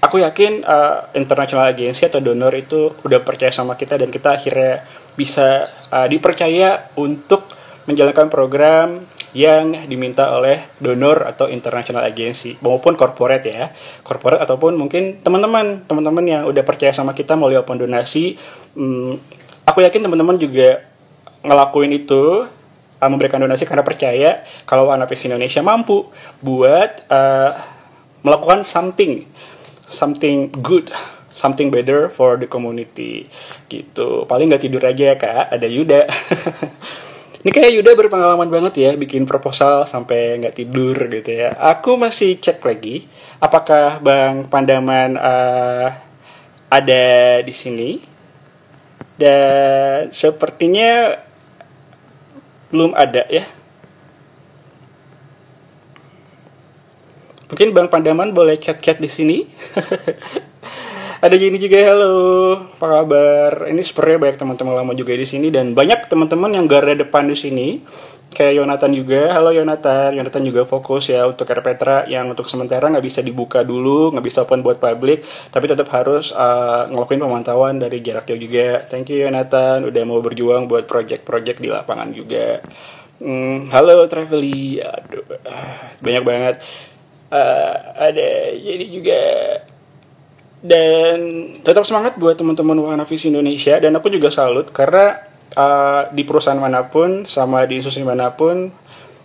aku 0.04 0.20
yakin 0.20 0.60
uh, 0.68 1.08
international 1.16 1.72
agency 1.72 2.04
atau 2.04 2.20
donor 2.20 2.52
itu 2.52 2.92
udah 3.02 3.24
percaya 3.24 3.48
sama 3.48 3.74
kita 3.80 3.96
dan 3.96 4.12
kita 4.12 4.36
akhirnya 4.36 4.84
bisa 5.16 5.72
uh, 5.88 6.04
dipercaya 6.04 6.92
untuk 7.00 7.48
menjalankan 7.88 8.28
program 8.28 9.08
yang 9.34 9.74
diminta 9.90 10.30
oleh 10.30 10.70
donor 10.78 11.26
atau 11.26 11.50
international 11.50 12.06
agency 12.06 12.54
maupun 12.62 12.94
corporate 12.94 13.50
ya. 13.50 13.74
Corporate 14.06 14.46
ataupun 14.46 14.78
mungkin 14.78 15.18
teman-teman 15.20 15.82
teman-teman 15.90 16.24
yang 16.24 16.42
udah 16.46 16.62
percaya 16.62 16.94
sama 16.94 17.12
kita 17.16 17.34
melalui 17.34 17.58
open 17.58 17.82
donasi. 17.82 18.38
Hmm, 18.78 19.18
aku 19.66 19.82
yakin 19.82 20.06
teman-teman 20.06 20.38
juga 20.38 20.86
ngelakuin 21.42 21.92
itu 21.92 22.46
uh, 23.04 23.08
memberikan 23.12 23.37
donasi 23.37 23.68
karena 23.68 23.84
percaya 23.84 24.40
kalau 24.64 24.88
anak 24.88 25.12
Indonesia 25.12 25.61
mampu 25.61 26.08
buat 26.40 27.04
uh, 27.12 27.52
melakukan 28.25 28.64
something 28.64 29.28
something 29.92 30.49
good 30.64 30.88
something 31.34 31.68
better 31.68 32.06
for 32.08 32.38
the 32.38 32.46
community. 32.46 33.26
Gitu. 33.66 34.25
Paling 34.25 34.49
nggak 34.49 34.62
tidur 34.62 34.80
aja 34.87 35.12
ya 35.12 35.16
kak. 35.18 35.50
Ada 35.50 35.66
Yuda. 35.66 36.02
Ini 37.44 37.50
kayak 37.52 37.76
Yuda 37.76 37.90
berpengalaman 37.92 38.49
banget 38.49 38.75
ya 38.80 38.90
bikin 38.96 39.28
proposal 39.28 39.84
sampai 39.84 40.40
nggak 40.40 40.56
tidur 40.56 40.96
gitu 40.96 41.28
ya. 41.28 41.52
Aku 41.76 42.00
masih 42.00 42.40
cek 42.40 42.64
lagi 42.64 43.04
apakah 43.37 44.00
bang 44.00 44.49
Pandaman 44.49 45.20
uh, 45.20 45.92
ada 46.73 47.04
di 47.44 47.52
sini? 47.52 48.00
Dan 49.14 50.08
sepertinya 50.11 51.20
belum 52.75 52.90
ada 52.99 53.23
ya 53.31 53.47
Mungkin 57.54 57.71
Bang 57.71 57.87
Pandaman 57.87 58.35
boleh 58.35 58.59
chat-chat 58.59 58.99
di 58.99 59.07
sini. 59.07 59.47
Ada 61.25 61.40
gini 61.40 61.57
juga, 61.57 61.81
halo, 61.88 62.12
apa 62.76 62.85
kabar? 63.00 63.52
Ini 63.73 63.81
sebenarnya 63.81 64.19
banyak 64.28 64.38
teman-teman 64.45 64.75
lama 64.76 64.93
juga 64.93 65.16
di 65.16 65.25
sini 65.25 65.49
dan 65.49 65.73
banyak 65.73 66.04
teman-teman 66.12 66.52
yang 66.52 66.69
garda 66.69 66.93
depan 66.93 67.25
di 67.25 67.33
sini. 67.33 67.81
Kayak 68.28 68.61
Yonatan 68.61 68.93
juga, 68.93 69.33
halo 69.33 69.49
Yonatan. 69.49 70.21
Yonatan 70.21 70.45
juga 70.45 70.69
fokus 70.69 71.09
ya 71.09 71.25
untuk 71.25 71.49
Petra 71.49 72.04
yang 72.12 72.28
untuk 72.28 72.45
sementara 72.45 72.93
nggak 72.93 73.00
bisa 73.00 73.25
dibuka 73.25 73.64
dulu, 73.64 74.12
nggak 74.12 74.21
bisa 74.21 74.45
open 74.45 74.61
buat 74.61 74.76
publik, 74.76 75.25
tapi 75.49 75.64
tetap 75.64 75.88
harus 75.97 76.28
uh, 76.37 76.93
ngelakuin 76.93 77.25
pemantauan 77.25 77.81
dari 77.81 78.04
jarak 78.04 78.28
jauh 78.28 78.37
juga. 78.37 78.85
Thank 78.85 79.16
you 79.16 79.25
Yonatan, 79.25 79.88
udah 79.88 80.02
mau 80.04 80.21
berjuang 80.21 80.69
buat 80.69 80.85
project-project 80.85 81.57
di 81.57 81.73
lapangan 81.73 82.12
juga. 82.12 82.61
Hmm, 83.25 83.73
halo 83.73 84.04
Travely, 84.12 84.76
aduh, 84.85 85.25
banyak 86.04 86.21
banget 86.21 86.61
uh, 87.33 87.75
ada 87.97 88.28
jadi 88.52 88.85
juga 88.93 89.21
dan 90.64 91.18
tetap 91.61 91.85
semangat 91.85 92.16
buat 92.16 92.40
teman-teman 92.40 92.80
Wahana 92.80 93.04
Visi 93.04 93.28
Indonesia. 93.28 93.76
Dan 93.76 93.92
aku 94.00 94.09
juga 94.09 94.33
salut 94.33 94.73
karena 94.73 95.21
uh, 95.52 96.09
di 96.09 96.25
perusahaan 96.25 96.56
mana 96.56 96.88
pun 96.88 97.28
sama 97.28 97.68
di 97.68 97.85
institusi 97.85 98.00
mana 98.00 98.33
pun 98.33 98.73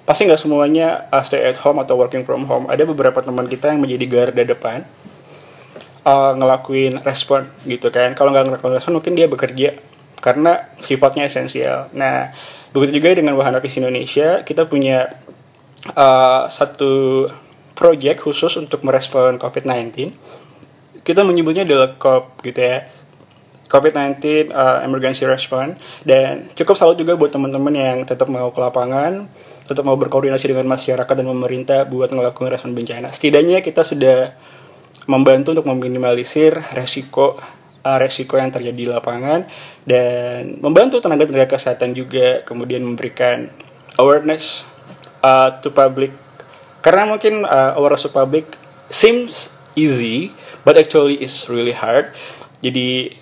pasti 0.04 0.28
nggak 0.28 0.42
semuanya 0.42 1.08
uh, 1.16 1.24
stay 1.24 1.48
at 1.48 1.56
home 1.64 1.80
atau 1.80 1.96
working 1.96 2.28
from 2.28 2.44
home. 2.44 2.68
Ada 2.68 2.84
beberapa 2.84 3.24
teman 3.24 3.48
kita 3.48 3.72
yang 3.72 3.80
menjadi 3.80 4.06
garda 4.12 4.44
depan 4.44 4.84
uh, 6.04 6.36
ngelakuin 6.36 7.00
respon 7.08 7.48
gitu 7.64 7.88
kan. 7.88 8.12
Kalau 8.20 8.36
nggak 8.36 8.52
ngelakuin 8.52 8.76
respon 8.76 9.00
mungkin 9.00 9.16
dia 9.16 9.32
bekerja 9.32 9.80
karena 10.20 10.68
sifatnya 10.84 11.24
esensial. 11.24 11.88
Nah 11.96 12.36
begitu 12.76 13.00
juga 13.00 13.16
dengan 13.16 13.40
Wahana 13.40 13.64
Visi 13.64 13.80
Indonesia 13.80 14.44
kita 14.44 14.68
punya 14.68 15.08
uh, 15.96 16.52
satu 16.52 17.26
project 17.80 18.28
khusus 18.28 18.60
untuk 18.60 18.84
merespon 18.84 19.40
COVID-19. 19.40 20.12
Kita 21.10 21.26
menyebutnya 21.26 21.66
adalah 21.66 21.98
COP 21.98 22.46
gitu 22.46 22.62
ya. 22.62 22.86
COVID-19 23.66 24.54
uh, 24.54 24.86
Emergency 24.86 25.26
Response 25.26 25.78
dan 26.06 26.54
cukup 26.54 26.78
salut 26.78 26.98
juga 27.02 27.18
buat 27.18 27.34
teman-teman 27.34 27.74
yang 27.74 27.98
tetap 28.06 28.30
mau 28.30 28.54
ke 28.54 28.62
lapangan, 28.62 29.26
tetap 29.66 29.82
mau 29.90 29.98
berkoordinasi 29.98 30.54
dengan 30.54 30.70
masyarakat 30.70 31.14
dan 31.14 31.26
pemerintah 31.26 31.86
buat 31.90 32.14
melakukan 32.14 32.54
respon 32.54 32.78
bencana. 32.78 33.10
Setidaknya 33.10 33.66
kita 33.66 33.82
sudah 33.82 34.38
membantu 35.10 35.58
untuk 35.58 35.66
meminimalisir 35.70 36.62
resiko 36.78 37.42
uh, 37.82 37.98
resiko 37.98 38.38
yang 38.38 38.54
terjadi 38.54 38.78
di 38.78 38.90
lapangan 38.90 39.50
dan 39.90 40.62
membantu 40.62 41.02
tenaga-tenaga 41.02 41.58
kesehatan 41.58 41.98
juga 41.98 42.46
kemudian 42.46 42.86
memberikan 42.86 43.50
awareness 43.98 44.62
uh, 45.26 45.58
to 45.58 45.74
public 45.74 46.14
karena 46.86 47.10
mungkin 47.10 47.50
uh, 47.50 47.74
our 47.78 47.98
public 48.14 48.46
seems 48.94 49.50
easy 49.78 50.34
but 50.64 50.76
actually 50.80 51.20
is 51.20 51.34
really 51.48 51.76
hard. 51.76 52.12
Jadi 52.60 53.16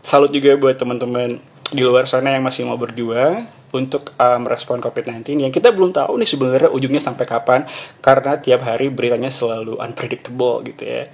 salut 0.00 0.32
juga 0.32 0.56
buat 0.56 0.76
teman-teman 0.76 1.38
di 1.70 1.82
luar 1.86 2.08
sana 2.10 2.34
yang 2.34 2.42
masih 2.42 2.66
mau 2.66 2.74
berjuang 2.74 3.46
untuk 3.70 4.10
uh, 4.18 4.38
merespon 4.42 4.82
COVID-19 4.82 5.46
yang 5.46 5.52
kita 5.54 5.70
belum 5.70 5.94
tahu 5.94 6.18
nih 6.18 6.26
sebenarnya 6.26 6.70
ujungnya 6.74 6.98
sampai 6.98 7.22
kapan 7.22 7.62
karena 8.02 8.34
tiap 8.42 8.66
hari 8.66 8.90
beritanya 8.90 9.30
selalu 9.30 9.78
unpredictable 9.78 10.66
gitu 10.66 10.82
ya. 10.82 11.06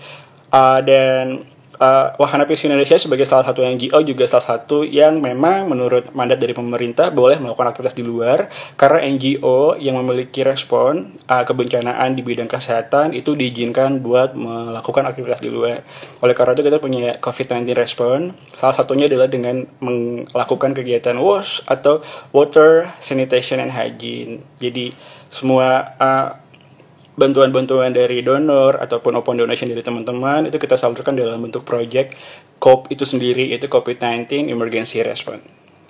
Uh, 0.49 0.81
dan 0.81 1.45
uh, 1.81 2.17
Wahana 2.17 2.49
Peace 2.49 2.65
Indonesia 2.69 2.97
sebagai 2.97 3.25
salah 3.29 3.45
satu 3.47 3.63
NGO 3.63 4.01
juga 4.03 4.25
salah 4.29 4.57
satu 4.57 4.83
yang 4.83 5.21
memang 5.21 5.69
menurut 5.69 6.13
mandat 6.13 6.41
dari 6.41 6.57
pemerintah 6.57 7.13
boleh 7.13 7.41
melakukan 7.41 7.73
aktivitas 7.73 7.97
di 7.97 8.05
luar 8.05 8.49
karena 8.75 9.05
NGO 9.07 9.77
yang 9.81 10.01
memiliki 10.01 10.43
respon 10.43 11.17
uh, 11.29 11.45
kebencanaan 11.45 12.17
di 12.17 12.23
bidang 12.25 12.49
kesehatan 12.49 13.13
itu 13.13 13.37
diizinkan 13.37 14.01
buat 14.01 14.33
melakukan 14.35 15.09
aktivitas 15.09 15.41
di 15.41 15.51
luar. 15.53 15.85
Oleh 16.21 16.35
karena 16.35 16.57
itu 16.57 16.65
kita 16.65 16.79
punya 16.81 17.17
COVID-19 17.21 17.73
respon. 17.77 18.19
Salah 18.51 18.77
satunya 18.77 19.07
adalah 19.09 19.29
dengan 19.29 19.65
melakukan 19.81 20.73
kegiatan 20.73 21.17
wash 21.21 21.61
atau 21.69 22.01
water 22.33 22.91
sanitation 22.99 23.61
and 23.61 23.73
hygiene. 23.73 24.43
Jadi 24.59 24.93
semua 25.29 25.93
uh, 26.01 26.46
bantuan-bantuan 27.17 27.97
dari 27.97 28.21
donor 28.21 28.77
ataupun 28.77 29.17
open 29.17 29.41
donation 29.41 29.73
dari 29.73 29.81
teman-teman 29.81 30.53
itu 30.53 30.61
kita 30.61 30.77
salurkan 30.77 31.17
dalam 31.17 31.41
bentuk 31.41 31.65
project 31.65 32.13
COP 32.61 32.93
itu 32.93 33.09
sendiri 33.09 33.57
itu 33.57 33.67
COVID-19 33.67 34.53
Emergency 34.53 35.01
Response. 35.01 35.45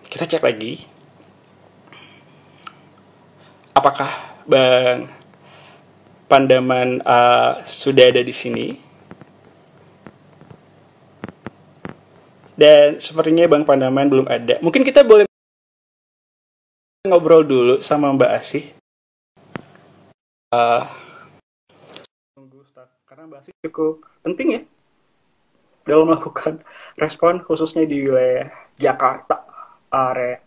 Kita 0.07 0.25
cek 0.25 0.43
lagi. 0.47 0.87
Apakah 3.75 4.41
Bang 4.47 5.11
Pandaman 6.31 7.03
uh, 7.03 7.61
sudah 7.67 8.09
ada 8.15 8.23
di 8.23 8.33
sini? 8.35 8.67
Dan 12.57 13.03
sepertinya 13.03 13.45
Bang 13.51 13.69
Pandaman 13.69 14.09
belum 14.09 14.27
ada. 14.31 14.57
Mungkin 14.65 14.81
kita 14.81 15.05
boleh 15.05 15.29
ngobrol 17.05 17.45
dulu 17.45 17.75
sama 17.85 18.11
Mbak 18.15 18.33
Asih. 18.33 18.65
Uh, 20.51 21.06
Asih 23.37 23.53
cukup 23.69 24.01
penting 24.25 24.49
ya 24.49 24.63
dalam 25.85 26.09
melakukan 26.09 26.65
respon 26.97 27.45
khususnya 27.45 27.85
di 27.85 28.01
wilayah 28.09 28.49
Jakarta 28.81 29.45
area. 29.93 30.41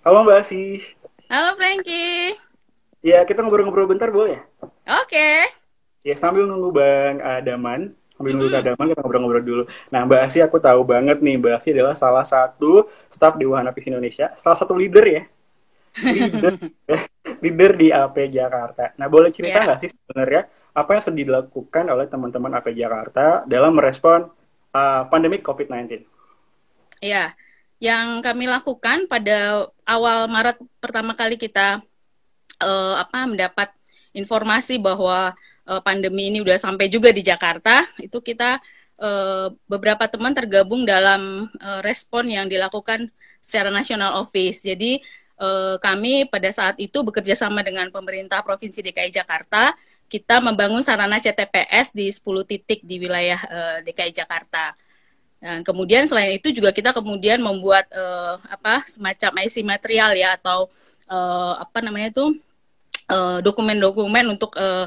Halo 0.00 0.24
Mbak 0.24 0.40
Asih. 0.40 0.80
Halo 1.28 1.60
Frankie. 1.60 2.40
Ya, 3.04 3.20
kita 3.28 3.44
ngobrol-ngobrol 3.44 3.84
bentar 3.84 4.08
boleh 4.08 4.40
ya? 4.40 4.42
Oke. 4.64 5.12
Okay. 5.12 5.38
Ya, 6.08 6.16
sambil 6.16 6.48
nunggu 6.48 6.72
Bang 6.72 7.20
Adaman, 7.20 7.92
sambil 8.16 8.32
nunggu 8.32 8.48
mm. 8.48 8.60
Adaman 8.64 8.86
kita 8.96 9.00
ngobrol-ngobrol 9.04 9.44
dulu. 9.44 9.64
Nah, 9.92 10.08
Mbak 10.08 10.20
Asi 10.24 10.40
aku 10.40 10.56
tahu 10.56 10.88
banget 10.88 11.20
nih, 11.20 11.36
Mbak 11.36 11.52
Asi 11.60 11.76
adalah 11.76 11.92
salah 11.92 12.24
satu 12.24 12.88
staff 13.12 13.36
di 13.36 13.44
Wahana 13.44 13.76
Pis 13.76 13.92
Indonesia, 13.92 14.32
salah 14.40 14.56
satu 14.56 14.72
leader 14.72 15.04
ya. 15.04 15.22
Leader, 16.00 16.56
leader 17.40 17.76
di 17.76 17.88
AP 17.90 18.30
Jakarta. 18.32 18.92
Nah, 18.96 19.08
boleh 19.08 19.32
cerita 19.34 19.58
iya. 19.60 19.66
nggak 19.66 19.78
yeah. 19.80 19.90
sih 19.90 19.90
sebenarnya 19.92 20.42
apa 20.70 20.90
yang 20.94 21.02
sudah 21.02 21.18
dilakukan 21.18 21.84
oleh 21.90 22.06
teman-teman 22.06 22.52
AP 22.56 22.72
Jakarta 22.76 23.42
dalam 23.44 23.74
merespon 23.74 24.30
uh, 24.72 25.02
pandemi 25.10 25.42
COVID-19? 25.42 26.06
Iya, 27.00 27.32
yang 27.80 28.20
kami 28.20 28.44
lakukan 28.44 29.08
pada 29.08 29.66
awal 29.88 30.28
Maret 30.28 30.60
pertama 30.78 31.16
kali 31.16 31.40
kita 31.40 31.80
uh, 32.60 32.94
apa 33.00 33.24
mendapat 33.24 33.72
informasi 34.12 34.76
bahwa 34.76 35.32
uh, 35.64 35.80
pandemi 35.80 36.28
ini 36.28 36.44
udah 36.44 36.60
sampai 36.60 36.92
juga 36.92 37.08
di 37.10 37.24
Jakarta, 37.24 37.88
itu 37.98 38.20
kita 38.20 38.60
uh, 39.00 39.48
beberapa 39.64 40.06
teman 40.06 40.36
tergabung 40.36 40.84
dalam 40.84 41.48
uh, 41.58 41.80
respon 41.80 42.28
yang 42.28 42.46
dilakukan 42.46 43.08
secara 43.40 43.72
nasional 43.72 44.20
office. 44.20 44.60
Jadi 44.60 45.00
uh, 45.40 45.80
kami 45.80 46.28
pada 46.28 46.52
saat 46.52 46.76
itu 46.76 47.00
bekerja 47.00 47.34
sama 47.34 47.64
dengan 47.64 47.88
pemerintah 47.88 48.44
Provinsi 48.44 48.84
DKI 48.84 49.10
Jakarta, 49.10 49.72
kita 50.06 50.38
membangun 50.44 50.84
sarana 50.84 51.16
CTPS 51.16 51.96
di 51.96 52.12
10 52.12 52.20
titik 52.44 52.84
di 52.84 53.00
wilayah 53.00 53.40
uh, 53.48 53.78
DKI 53.82 54.12
Jakarta. 54.12 54.76
Dan 55.40 55.64
kemudian 55.64 56.04
selain 56.04 56.36
itu 56.36 56.52
juga 56.52 56.68
kita 56.68 56.92
kemudian 56.92 57.40
membuat 57.40 57.88
uh, 57.96 58.36
apa 58.44 58.84
semacam 58.84 59.40
IC 59.48 59.64
material 59.64 60.12
ya 60.12 60.36
atau 60.36 60.68
apa 61.10 61.82
namanya 61.82 62.14
itu 62.14 62.38
Eh, 63.10 63.38
dokumen-dokumen 63.42 64.38
untuk 64.38 64.54
uh, 64.54 64.86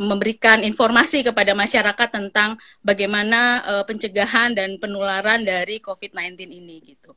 memberikan 0.00 0.64
informasi 0.64 1.20
kepada 1.20 1.52
masyarakat 1.52 2.08
tentang 2.08 2.56
bagaimana 2.80 3.60
uh, 3.60 3.84
pencegahan 3.84 4.56
dan 4.56 4.80
penularan 4.80 5.44
dari 5.44 5.84
COVID-19 5.84 6.48
ini 6.48 6.96
gitu. 6.96 7.12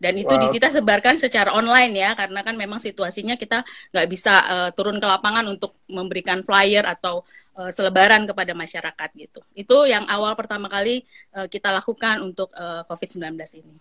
Dan 0.00 0.16
itu 0.16 0.32
wow. 0.32 0.40
di, 0.40 0.46
kita 0.56 0.72
sebarkan 0.72 1.20
secara 1.20 1.52
online 1.52 1.92
ya, 1.92 2.16
karena 2.16 2.40
kan 2.40 2.56
memang 2.56 2.80
situasinya 2.80 3.36
kita 3.36 3.60
nggak 3.92 4.06
bisa 4.08 4.34
uh, 4.48 4.68
turun 4.72 4.96
ke 4.96 5.04
lapangan 5.04 5.44
untuk 5.44 5.76
memberikan 5.92 6.40
flyer 6.40 6.88
atau 6.88 7.20
uh, 7.60 7.68
selebaran 7.68 8.24
kepada 8.24 8.56
masyarakat 8.56 9.08
gitu. 9.12 9.44
Itu 9.52 9.84
yang 9.84 10.08
awal 10.08 10.32
pertama 10.40 10.72
kali 10.72 11.04
uh, 11.36 11.44
kita 11.52 11.68
lakukan 11.68 12.24
untuk 12.24 12.48
uh, 12.56 12.88
COVID-19 12.88 13.36
ini. 13.60 13.76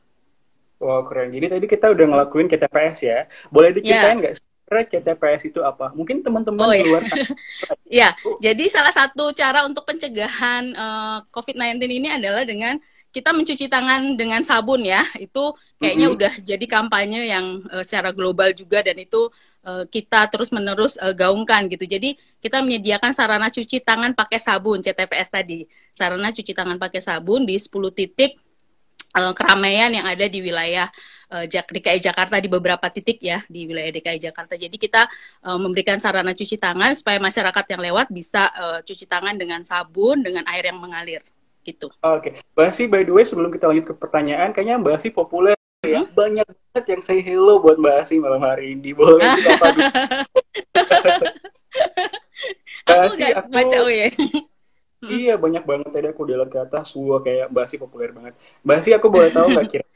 Wow 0.84 1.08
keren. 1.08 1.32
Jadi 1.32 1.46
tadi 1.56 1.66
kita 1.72 1.88
udah 1.92 2.06
ngelakuin 2.12 2.52
KTPS 2.52 2.98
ya. 3.08 3.20
Boleh 3.48 3.72
diceritain 3.72 4.20
ya. 4.20 4.22
nggak 4.22 4.34
yeah 4.36 4.48
CTPS 4.70 5.50
itu 5.50 5.60
apa? 5.66 5.90
Mungkin 5.98 6.22
teman-teman 6.22 6.62
oh, 6.62 6.74
iya. 6.74 6.86
luar 6.86 7.04
ya, 8.02 8.10
jadi 8.38 8.64
salah 8.70 8.94
satu 8.94 9.34
cara 9.34 9.66
untuk 9.66 9.84
pencegahan 9.90 10.64
uh, 10.78 11.26
eh, 11.26 11.34
COVID-19 11.34 11.82
ini 11.90 12.10
adalah 12.14 12.46
dengan 12.46 12.78
kita 13.10 13.34
mencuci 13.34 13.66
tangan 13.66 14.14
dengan 14.16 14.42
sabun 14.46 14.86
ya. 14.86 15.06
Itu 15.18 15.58
kayaknya 15.82 16.08
mm 16.10 16.14
-hmm. 16.14 16.18
udah 16.22 16.34
jadi 16.46 16.66
kampanye 16.70 17.22
yang 17.30 17.66
uh, 17.74 17.82
secara 17.82 18.14
global 18.14 18.54
juga 18.54 18.86
dan 18.86 18.98
itu 18.98 19.30
uh, 19.66 19.84
kita 19.90 20.30
terus-menerus 20.30 20.98
uh, 21.02 21.14
gaungkan 21.16 21.68
gitu. 21.72 21.86
Jadi 21.90 22.16
kita 22.40 22.62
menyediakan 22.62 23.12
sarana 23.18 23.50
cuci 23.50 23.82
tangan 23.82 24.14
pakai 24.14 24.40
sabun 24.40 24.80
CTPS 24.86 25.30
tadi. 25.34 25.66
Sarana 25.90 26.30
cuci 26.30 26.52
tangan 26.54 26.78
pakai 26.78 27.02
sabun 27.02 27.44
di 27.44 27.58
10 27.58 27.68
titik 27.98 28.38
uh, 29.18 29.34
keramaian 29.34 29.90
yang 29.90 30.06
ada 30.06 30.26
di 30.30 30.40
wilayah 30.40 30.88
uh, 31.34 31.46
DKI 31.50 32.00
Jakarta 32.00 32.38
di 32.38 32.48
beberapa 32.48 32.86
titik 32.94 33.20
ya 33.20 33.42
di 33.50 33.66
wilayah 33.66 33.90
DKI 33.90 34.20
Jakarta. 34.32 34.54
Jadi 34.54 34.78
kita 34.78 35.10
uh, 35.50 35.58
memberikan 35.58 35.98
sarana 35.98 36.38
cuci 36.38 36.62
tangan 36.62 36.94
supaya 36.94 37.18
masyarakat 37.18 37.66
yang 37.74 37.82
lewat 37.92 38.08
bisa 38.14 38.54
uh, 38.54 38.80
cuci 38.86 39.10
tangan 39.10 39.36
dengan 39.36 39.66
sabun 39.66 40.22
dengan 40.22 40.46
air 40.46 40.70
yang 40.70 40.78
mengalir 40.78 41.26
gitu. 41.70 41.88
Oke, 42.02 42.34
okay. 42.34 42.34
Mbak 42.58 42.90
by 42.90 43.02
the 43.06 43.14
way 43.14 43.26
sebelum 43.26 43.54
kita 43.54 43.70
lanjut 43.70 43.86
ke 43.90 43.94
pertanyaan, 43.94 44.50
kayaknya 44.50 44.82
Mbak 44.82 44.98
Asi 44.98 45.10
populer 45.14 45.56
ya. 45.86 46.04
Hmm? 46.04 46.12
Banyak 46.12 46.48
banget 46.50 46.86
yang 46.90 47.02
say 47.06 47.20
hello 47.22 47.62
buat 47.62 47.78
Mbak 47.78 47.96
Asi 48.04 48.16
malam 48.18 48.42
hari 48.42 48.74
ini. 48.76 48.92
Boleh 48.92 49.22
kita 49.38 49.56
apa 49.56 49.68
aku 52.90 53.14
nggak 53.16 53.48
baca 53.52 53.78
oh 53.86 53.92
ya. 53.92 54.10
Iya 55.00 55.40
banyak 55.40 55.64
banget 55.64 55.96
tadi 55.96 56.12
aku 56.12 56.28
udah 56.28 56.44
ke 56.52 56.60
atas, 56.60 56.92
wah 56.92 57.24
kayak 57.24 57.48
Mbak 57.56 57.64
Asi 57.64 57.76
populer 57.80 58.12
banget. 58.12 58.36
Mbak 58.68 58.78
Asi 58.84 58.90
aku 58.92 59.08
boleh 59.08 59.32
tahu 59.32 59.48
nggak 59.56 59.68
kira 59.72 59.88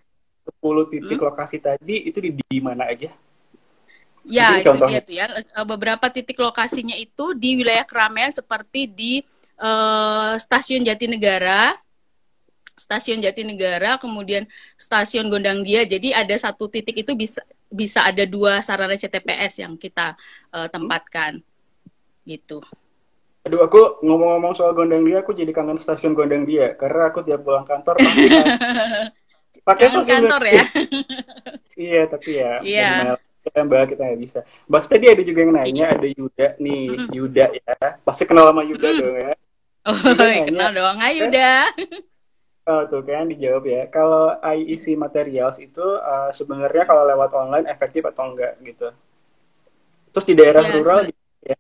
10 0.64 0.92
titik 0.96 1.20
hmm? 1.20 1.28
lokasi 1.28 1.58
tadi 1.60 1.96
itu 2.08 2.18
di, 2.24 2.30
di 2.40 2.60
mana 2.64 2.88
aja? 2.88 3.12
Ya, 4.24 4.64
itu 4.64 4.72
dia 4.88 5.04
tuh 5.04 5.16
ya. 5.20 5.28
Eh, 5.28 5.68
beberapa 5.68 6.08
titik 6.08 6.40
lokasinya 6.40 6.96
itu 6.96 7.36
di 7.36 7.60
wilayah 7.60 7.84
keramaian 7.84 8.32
seperti 8.32 8.88
di 8.88 9.20
uh, 9.64 10.36
stasiun 10.36 10.84
Jatinegara, 10.84 11.80
stasiun 12.76 13.24
Jatinegara, 13.24 13.96
kemudian 13.96 14.44
stasiun 14.76 15.32
Gondang 15.32 15.64
Dia. 15.64 15.88
Jadi 15.88 16.12
ada 16.12 16.36
satu 16.36 16.68
titik 16.68 17.00
itu 17.08 17.16
bisa 17.16 17.40
bisa 17.72 18.04
ada 18.04 18.28
dua 18.28 18.60
sarana 18.60 19.00
CTPS 19.00 19.64
yang 19.64 19.80
kita 19.80 20.20
uh, 20.52 20.68
tempatkan. 20.68 21.40
Gitu. 22.28 22.60
Aduh, 23.44 23.60
aku 23.64 24.04
ngomong-ngomong 24.04 24.52
soal 24.52 24.76
Gondang 24.76 25.08
Dia, 25.08 25.24
aku 25.24 25.32
jadi 25.32 25.56
kangen 25.56 25.80
stasiun 25.80 26.12
Gondang 26.12 26.44
Dia 26.44 26.76
karena 26.76 27.08
aku 27.08 27.24
tiap 27.24 27.48
pulang 27.48 27.64
kantor 27.64 27.96
pasti 28.04 28.28
kan 28.34 28.46
pakai 29.64 29.88
kantor 30.04 30.44
ya 30.44 30.66
iya 31.88 32.02
tapi 32.12 32.30
ya 32.36 32.54
yeah. 32.68 33.16
kita 33.48 33.64
mbak 33.64 33.96
kita 33.96 34.02
nggak 34.12 34.22
bisa 34.22 34.40
Bas 34.68 34.86
tadi 34.88 35.08
ada 35.08 35.24
juga 35.24 35.40
yang 35.48 35.56
nanya 35.56 35.86
iya. 35.88 35.96
ada 35.96 36.08
Yuda 36.08 36.48
nih 36.60 36.84
mm. 36.92 37.10
Yuda 37.16 37.46
ya 37.56 37.76
pasti 38.04 38.24
kenal 38.28 38.52
sama 38.52 38.68
Yuda 38.68 38.88
mm. 38.92 38.98
dong 39.00 39.16
ya 39.16 39.34
oh 39.90 40.00
nanya, 40.16 40.48
kenal 40.48 40.70
dong 40.72 41.00
Ayo 41.00 41.28
Yuda 41.28 41.72
Oh 42.64 42.88
tuh 42.88 43.04
kan 43.04 43.28
dijawab 43.28 43.68
ya. 43.68 43.92
Kalau 43.92 44.40
IEC 44.40 44.96
materials 44.96 45.60
itu 45.60 45.84
uh, 45.84 46.32
sebenarnya 46.32 46.88
kalau 46.88 47.04
lewat 47.04 47.36
online 47.36 47.68
efektif 47.68 48.08
atau 48.08 48.32
enggak 48.32 48.56
gitu. 48.64 48.88
Terus 50.16 50.26
di 50.32 50.34
daerah 50.40 50.64
ya, 50.64 50.72
rural 50.80 51.00
ya. 51.44 51.58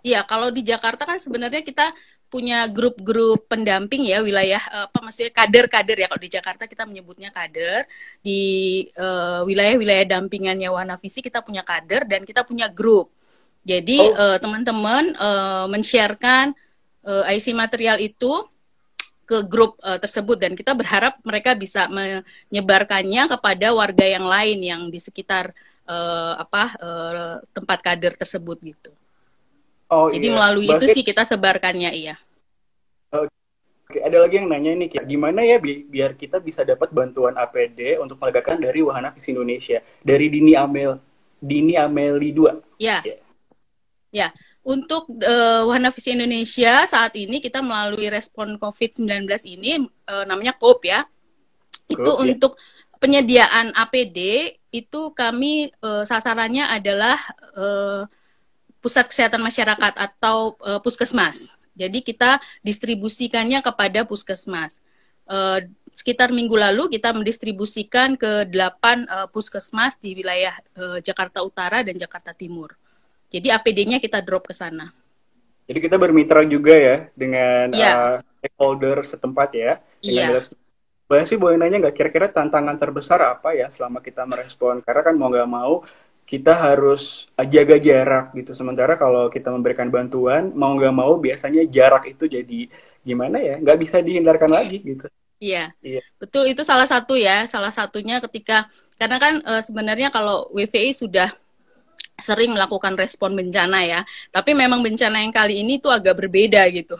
Iya, 0.00 0.20
kalau 0.24 0.48
di 0.48 0.64
Jakarta 0.64 1.04
kan 1.04 1.20
sebenarnya 1.20 1.60
kita 1.60 1.92
punya 2.28 2.68
grup-grup 2.68 3.48
pendamping 3.48 4.04
ya 4.04 4.20
wilayah 4.20 4.60
eh, 4.60 4.84
apa 4.84 4.98
maksudnya 5.00 5.32
kader-kader 5.32 5.96
ya 5.96 6.06
kalau 6.12 6.22
di 6.22 6.30
Jakarta 6.32 6.64
kita 6.68 6.84
menyebutnya 6.84 7.32
kader 7.32 7.88
di 8.20 8.40
uh, 9.00 9.48
wilayah-wilayah 9.48 10.04
dampingannya 10.04 10.68
Wana 10.68 11.00
Visi 11.00 11.24
kita 11.24 11.40
punya 11.40 11.64
kader 11.64 12.04
dan 12.04 12.28
kita 12.28 12.44
punya 12.44 12.68
grup 12.68 13.08
jadi 13.64 14.12
oh. 14.12 14.12
uh, 14.12 14.36
teman-teman 14.44 15.16
uh, 15.16 15.64
men-sharekan 15.72 16.52
uh, 17.08 17.24
IC 17.32 17.56
material 17.56 17.96
itu 17.96 18.44
ke 19.28 19.44
grup 19.44 19.76
uh, 19.84 19.96
tersebut 19.96 20.36
dan 20.40 20.52
kita 20.56 20.72
berharap 20.72 21.20
mereka 21.24 21.52
bisa 21.56 21.88
menyebarkannya 21.88 23.28
kepada 23.28 23.72
warga 23.72 24.04
yang 24.04 24.24
lain 24.24 24.58
yang 24.60 24.82
di 24.88 25.00
sekitar 25.00 25.52
uh, 25.88 26.36
apa 26.40 26.64
uh, 26.80 27.34
tempat 27.52 27.80
kader 27.80 28.16
tersebut 28.16 28.56
gitu. 28.60 28.92
Oh, 29.88 30.12
Jadi 30.12 30.28
iya. 30.28 30.36
melalui 30.36 30.68
Berarti... 30.68 30.84
itu 30.84 31.00
sih 31.00 31.04
kita 31.04 31.24
sebarkannya 31.24 31.92
iya. 31.96 32.16
Oke, 33.88 34.04
ada 34.04 34.20
lagi 34.20 34.36
yang 34.36 34.52
nanya 34.52 34.76
nih, 34.76 35.00
gimana 35.08 35.40
ya 35.40 35.56
bi 35.56 35.80
biar 35.80 36.12
kita 36.12 36.44
bisa 36.44 36.60
dapat 36.60 36.92
bantuan 36.92 37.32
APD 37.40 37.96
untuk 37.96 38.20
menegakkan 38.20 38.60
dari 38.60 38.84
Wahana 38.84 39.16
Visi 39.16 39.32
Indonesia 39.32 39.80
dari 40.04 40.28
Dini 40.28 40.52
Amel 40.52 41.00
Dini 41.40 41.72
Ameli 41.72 42.36
2. 42.36 42.82
Ya. 42.82 43.00
Ya. 43.00 43.16
ya. 44.12 44.28
Untuk 44.68 45.08
uh, 45.24 45.64
Wahana 45.64 45.88
Visi 45.88 46.12
Indonesia 46.12 46.84
saat 46.84 47.16
ini 47.16 47.40
kita 47.40 47.64
melalui 47.64 48.12
respon 48.12 48.60
COVID-19 48.60 49.24
ini 49.48 49.80
uh, 50.04 50.28
namanya 50.28 50.52
COP 50.52 50.84
ya. 50.84 51.08
Itu 51.88 52.20
ya. 52.20 52.20
untuk 52.20 52.60
penyediaan 53.00 53.72
APD 53.72 54.52
itu 54.68 55.00
kami 55.16 55.72
uh, 55.80 56.04
sasarannya 56.04 56.68
adalah 56.68 57.16
uh, 57.56 58.04
pusat 58.84 59.08
kesehatan 59.08 59.40
masyarakat 59.40 59.96
atau 59.96 60.60
uh, 60.60 60.76
puskesmas. 60.84 61.56
Jadi 61.72 62.04
kita 62.04 62.36
distribusikannya 62.60 63.64
kepada 63.64 64.04
puskesmas. 64.04 64.84
Uh, 65.24 65.64
sekitar 65.96 66.28
minggu 66.28 66.56
lalu 66.60 66.92
kita 66.92 67.16
mendistribusikan 67.16 68.20
ke 68.20 68.44
delapan 68.52 69.08
uh, 69.08 69.32
puskesmas 69.32 69.96
di 69.96 70.12
wilayah 70.12 70.52
uh, 70.76 71.00
Jakarta 71.00 71.40
Utara 71.40 71.80
dan 71.80 71.96
Jakarta 71.96 72.36
Timur. 72.36 72.76
Jadi 73.28 73.48
APD-nya 73.52 73.98
kita 74.00 74.24
drop 74.24 74.48
ke 74.48 74.54
sana. 74.56 74.88
Jadi 75.68 75.78
kita 75.84 76.00
bermitra 76.00 76.40
juga 76.48 76.72
ya 76.72 76.96
dengan 77.12 77.68
ya. 77.76 77.92
Uh, 77.92 78.18
stakeholder 78.40 79.04
setempat 79.04 79.48
ya. 79.52 79.72
Iya. 80.00 80.40
Boleh 81.08 81.24
sih 81.24 81.40
boleh 81.40 81.56
nanya 81.56 81.88
nggak 81.88 81.96
kira-kira 81.96 82.28
tantangan 82.28 82.76
terbesar 82.76 83.20
apa 83.20 83.52
ya 83.56 83.68
selama 83.68 84.00
kita 84.00 84.24
merespon? 84.24 84.80
Karena 84.84 85.02
kan 85.04 85.14
mau 85.16 85.28
nggak 85.28 85.48
mau 85.48 85.84
kita 86.28 86.52
harus 86.52 87.24
jaga 87.48 87.76
jarak 87.80 88.36
gitu. 88.36 88.52
Sementara 88.52 88.96
kalau 89.00 89.32
kita 89.32 89.48
memberikan 89.48 89.88
bantuan, 89.88 90.52
mau 90.52 90.76
nggak 90.76 90.92
mau 90.92 91.16
biasanya 91.16 91.64
jarak 91.68 92.04
itu 92.12 92.28
jadi 92.28 92.68
gimana 93.00 93.40
ya? 93.40 93.56
Nggak 93.56 93.78
bisa 93.80 94.04
dihindarkan 94.04 94.52
lagi 94.52 94.84
gitu. 94.84 95.08
Iya, 95.38 95.70
iya, 95.80 96.02
betul 96.18 96.50
itu 96.50 96.60
salah 96.66 96.84
satu 96.84 97.16
ya. 97.16 97.48
Salah 97.48 97.70
satunya 97.72 98.20
ketika 98.20 98.68
karena 99.00 99.16
kan 99.16 99.34
e, 99.40 99.52
sebenarnya 99.62 100.10
kalau 100.10 100.50
WVI 100.50 100.90
sudah 100.92 101.30
sering 102.18 102.50
melakukan 102.52 102.98
respon 102.98 103.38
bencana 103.38 103.86
ya, 103.86 104.00
tapi 104.34 104.52
memang 104.52 104.82
bencana 104.82 105.22
yang 105.22 105.30
kali 105.30 105.62
ini 105.62 105.78
tuh 105.78 105.94
agak 105.94 106.18
berbeda 106.18 106.66
gitu. 106.74 106.98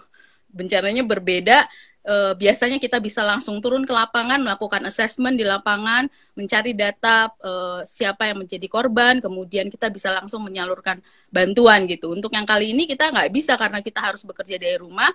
Bencananya 0.48 1.02
berbeda 1.02 1.66
uh, 2.08 2.32
biasanya 2.38 2.80
kita 2.80 2.96
bisa 3.02 3.20
langsung 3.20 3.60
turun 3.60 3.84
ke 3.84 3.92
lapangan, 3.92 4.40
melakukan 4.40 4.80
assessment 4.88 5.36
di 5.36 5.44
lapangan, 5.44 6.08
mencari 6.32 6.72
data 6.72 7.28
uh, 7.44 7.84
siapa 7.84 8.30
yang 8.32 8.40
menjadi 8.40 8.66
korban, 8.70 9.20
kemudian 9.20 9.68
kita 9.68 9.92
bisa 9.92 10.08
langsung 10.14 10.40
menyalurkan 10.46 11.04
bantuan 11.28 11.84
gitu. 11.84 12.16
Untuk 12.16 12.32
yang 12.32 12.48
kali 12.48 12.72
ini 12.72 12.88
kita 12.88 13.12
nggak 13.12 13.28
bisa 13.34 13.58
karena 13.60 13.84
kita 13.84 14.00
harus 14.00 14.24
bekerja 14.24 14.56
dari 14.56 14.80
rumah, 14.80 15.12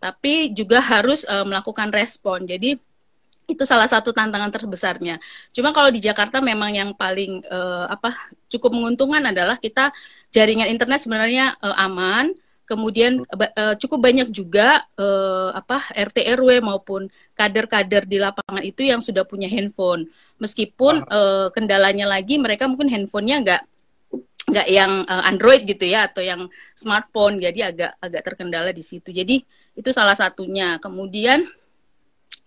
tapi 0.00 0.54
juga 0.56 0.80
harus 0.80 1.28
uh, 1.28 1.44
melakukan 1.44 1.92
respon. 1.92 2.48
Jadi 2.48 2.80
itu 3.50 3.66
salah 3.66 3.90
satu 3.90 4.14
tantangan 4.14 4.54
terbesarnya. 4.54 5.18
Cuma 5.50 5.74
kalau 5.74 5.90
di 5.90 5.98
Jakarta 5.98 6.38
memang 6.38 6.70
yang 6.70 6.90
paling 6.94 7.42
uh, 7.50 7.90
apa 7.90 8.14
cukup 8.46 8.70
menguntungkan 8.78 9.34
adalah 9.34 9.58
kita 9.58 9.90
jaringan 10.30 10.70
internet 10.70 11.02
sebenarnya 11.02 11.58
uh, 11.58 11.74
aman. 11.82 12.30
Kemudian 12.70 13.26
uh, 13.34 13.74
cukup 13.82 13.98
banyak 13.98 14.30
juga 14.30 14.86
uh, 14.94 15.50
apa 15.50 15.90
RT 15.90 16.22
RW 16.38 16.62
maupun 16.62 17.10
kader-kader 17.34 18.06
di 18.06 18.22
lapangan 18.22 18.62
itu 18.62 18.86
yang 18.86 19.02
sudah 19.02 19.26
punya 19.26 19.50
handphone. 19.50 20.06
Meskipun 20.38 21.02
uh, 21.10 21.50
kendalanya 21.50 22.06
lagi 22.06 22.38
mereka 22.38 22.70
mungkin 22.70 22.86
handphonenya 22.86 23.36
nggak 23.42 23.62
nggak 24.54 24.68
yang 24.70 25.02
uh, 25.06 25.22
Android 25.26 25.66
gitu 25.66 25.82
ya 25.82 26.06
atau 26.06 26.22
yang 26.22 26.46
smartphone. 26.78 27.42
Jadi 27.42 27.58
agak 27.58 27.98
agak 27.98 28.22
terkendala 28.22 28.70
di 28.70 28.86
situ. 28.86 29.10
Jadi 29.10 29.42
itu 29.74 29.90
salah 29.90 30.14
satunya. 30.14 30.78
Kemudian 30.78 31.42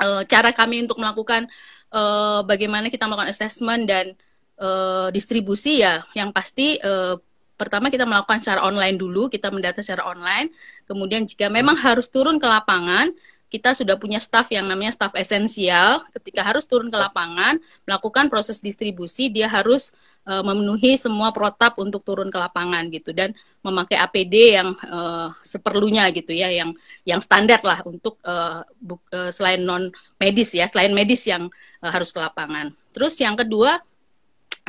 uh, 0.04 0.22
cara 0.28 0.52
kami 0.52 0.84
untuk 0.84 1.00
melakukan 1.00 1.48
uh, 1.96 2.44
bagaimana 2.44 2.92
kita 2.92 3.08
melakukan 3.08 3.32
assessment 3.32 3.88
dan 3.88 4.14
uh, 4.60 5.08
distribusi 5.10 5.80
ya 5.80 6.04
yang 6.12 6.36
pasti 6.36 6.76
uh, 6.84 7.16
pertama 7.64 7.88
kita 7.88 8.04
melakukan 8.04 8.44
secara 8.44 8.66
online 8.66 9.00
dulu, 9.00 9.32
kita 9.32 9.48
mendata 9.48 9.80
secara 9.80 10.10
online. 10.10 10.52
Kemudian 10.84 11.24
jika 11.24 11.48
memang 11.48 11.80
harus 11.80 12.12
turun 12.12 12.36
ke 12.42 12.44
lapangan, 12.44 13.14
kita 13.54 13.78
sudah 13.78 14.02
punya 14.02 14.18
staff 14.18 14.50
yang 14.50 14.66
namanya 14.66 14.90
staff 14.90 15.14
esensial. 15.14 16.02
Ketika 16.10 16.42
harus 16.42 16.66
turun 16.66 16.90
ke 16.90 16.98
lapangan, 16.98 17.62
melakukan 17.86 18.26
proses 18.26 18.58
distribusi, 18.58 19.30
dia 19.30 19.46
harus 19.46 19.94
uh, 20.26 20.42
memenuhi 20.42 20.98
semua 20.98 21.30
protap 21.30 21.78
untuk 21.78 22.02
turun 22.02 22.34
ke 22.34 22.38
lapangan 22.42 22.90
gitu 22.90 23.14
dan 23.14 23.38
memakai 23.62 24.02
APD 24.02 24.58
yang 24.58 24.74
uh, 24.90 25.30
seperlunya 25.46 26.10
gitu 26.18 26.34
ya, 26.34 26.50
yang 26.50 26.74
yang 27.06 27.22
standar 27.22 27.62
lah 27.62 27.86
untuk 27.86 28.18
uh, 28.26 28.66
buk, 28.82 29.06
uh, 29.14 29.30
selain 29.30 29.62
non 29.62 29.94
medis 30.18 30.50
ya, 30.58 30.66
selain 30.66 30.90
medis 30.90 31.22
yang 31.30 31.46
uh, 31.86 31.92
harus 31.94 32.10
ke 32.10 32.18
lapangan. 32.18 32.74
Terus 32.90 33.14
yang 33.22 33.38
kedua 33.38 33.86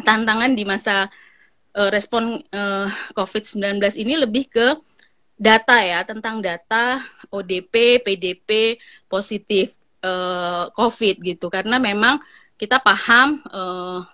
tantangan 0.05 0.53
di 0.53 0.69
masa 0.69 1.09
uh, 1.75 1.91
respon 1.91 2.43
uh, 2.51 2.87
eh, 2.87 2.89
COVID-19 3.15 3.83
ini 4.01 4.15
lebih 4.19 4.51
ke 4.51 4.67
data 5.35 5.77
ya 5.83 6.07
tentang 6.07 6.39
data 6.39 7.03
ODP, 7.31 8.03
PDP 8.03 8.79
positif 9.11 9.75
uh, 10.05 10.71
COVID 10.73 11.21
gitu 11.23 11.51
karena 11.51 11.83
memang 11.83 12.23
kita 12.55 12.79
paham 12.79 13.43
uh, 13.51 14.07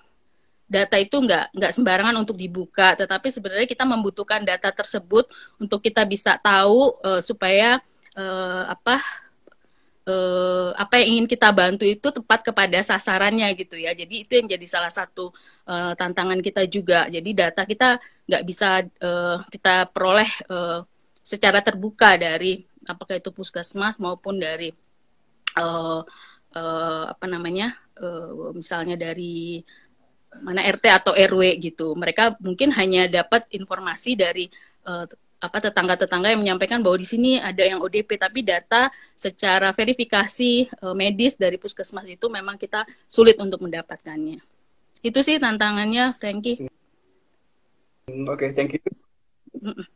data 0.71 0.97
itu 0.97 1.19
nggak 1.19 1.53
nggak 1.53 1.73
sembarangan 1.77 2.17
untuk 2.17 2.39
dibuka 2.39 2.95
tetapi 2.95 3.29
sebenarnya 3.29 3.69
kita 3.69 3.83
membutuhkan 3.85 4.47
data 4.47 4.71
tersebut 4.71 5.27
untuk 5.61 5.83
kita 5.83 6.07
bisa 6.07 6.39
tahu 6.41 6.95
uh, 7.05 7.21
supaya 7.21 7.83
uh, 8.17 8.71
apa 8.71 9.03
uh, 10.07 10.71
apa 10.79 11.03
yang 11.03 11.09
ingin 11.19 11.27
kita 11.29 11.49
bantu 11.53 11.85
itu 11.85 12.09
tepat 12.11 12.41
kepada 12.47 12.79
sasarannya 12.81 13.51
gitu 13.59 13.77
ya. 13.77 13.93
Jadi 13.93 14.25
itu 14.27 14.33
yang 14.39 14.47
jadi 14.49 14.67
salah 14.67 14.93
satu 14.93 15.35
uh, 15.69 15.93
tantangan 15.95 16.41
kita 16.41 16.65
juga. 16.71 17.07
Jadi 17.11 17.31
data 17.35 17.63
kita 17.67 17.99
nggak 18.31 18.43
bisa 18.47 18.87
uh, 19.03 19.43
kita 19.51 19.91
peroleh 19.91 20.31
uh, 20.49 20.87
secara 21.21 21.61
terbuka 21.61 22.17
dari 22.17 22.65
apakah 22.89 23.21
itu 23.21 23.31
puskesmas 23.31 24.01
maupun 24.01 24.41
dari 24.41 24.73
uh, 25.61 26.03
uh, 26.57 27.05
apa 27.11 27.27
namanya 27.29 27.77
uh, 28.01 28.51
misalnya 28.57 28.97
dari 28.97 29.61
mana 30.39 30.63
RT 30.63 30.85
atau 30.87 31.13
RW 31.13 31.59
gitu. 31.59 31.93
Mereka 31.99 32.39
mungkin 32.39 32.71
hanya 32.79 33.11
dapat 33.11 33.51
informasi 33.51 34.15
dari 34.15 34.47
uh, 34.87 35.05
apa 35.41 35.57
tetangga-tetangga 35.57 36.37
yang 36.37 36.41
menyampaikan 36.45 36.85
bahwa 36.85 37.01
di 37.01 37.09
sini 37.09 37.41
ada 37.41 37.65
yang 37.65 37.81
ODP 37.81 38.21
tapi 38.21 38.45
data 38.45 38.93
secara 39.17 39.73
verifikasi 39.73 40.69
uh, 40.85 40.93
medis 40.93 41.35
dari 41.35 41.57
puskesmas 41.57 42.05
itu 42.05 42.29
memang 42.29 42.61
kita 42.61 42.85
sulit 43.09 43.41
untuk 43.41 43.65
mendapatkannya. 43.65 44.39
Itu 45.01 45.25
sih 45.25 45.41
tantangannya, 45.41 46.13
Frankie. 46.21 46.69
Hmm, 48.05 48.29
oke, 48.29 48.37
okay, 48.37 48.49
thank 48.53 48.77
you. 48.77 49.91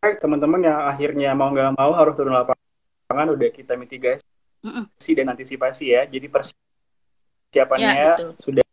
Teman-teman 0.00 0.64
yang 0.64 0.80
akhirnya 0.88 1.36
mau 1.36 1.52
nggak 1.52 1.76
mau 1.76 1.92
harus 1.92 2.16
turun 2.16 2.32
lapangan 2.32 3.28
udah 3.36 3.52
kita 3.52 3.76
mitigasi 3.76 4.24
mm 4.64 4.88
-mm. 4.88 5.14
dan 5.16 5.26
antisipasi 5.36 5.84
ya. 5.92 6.08
Jadi 6.08 6.26
persiapannya 6.32 7.92
ya, 7.92 8.14
sudah 8.40 8.64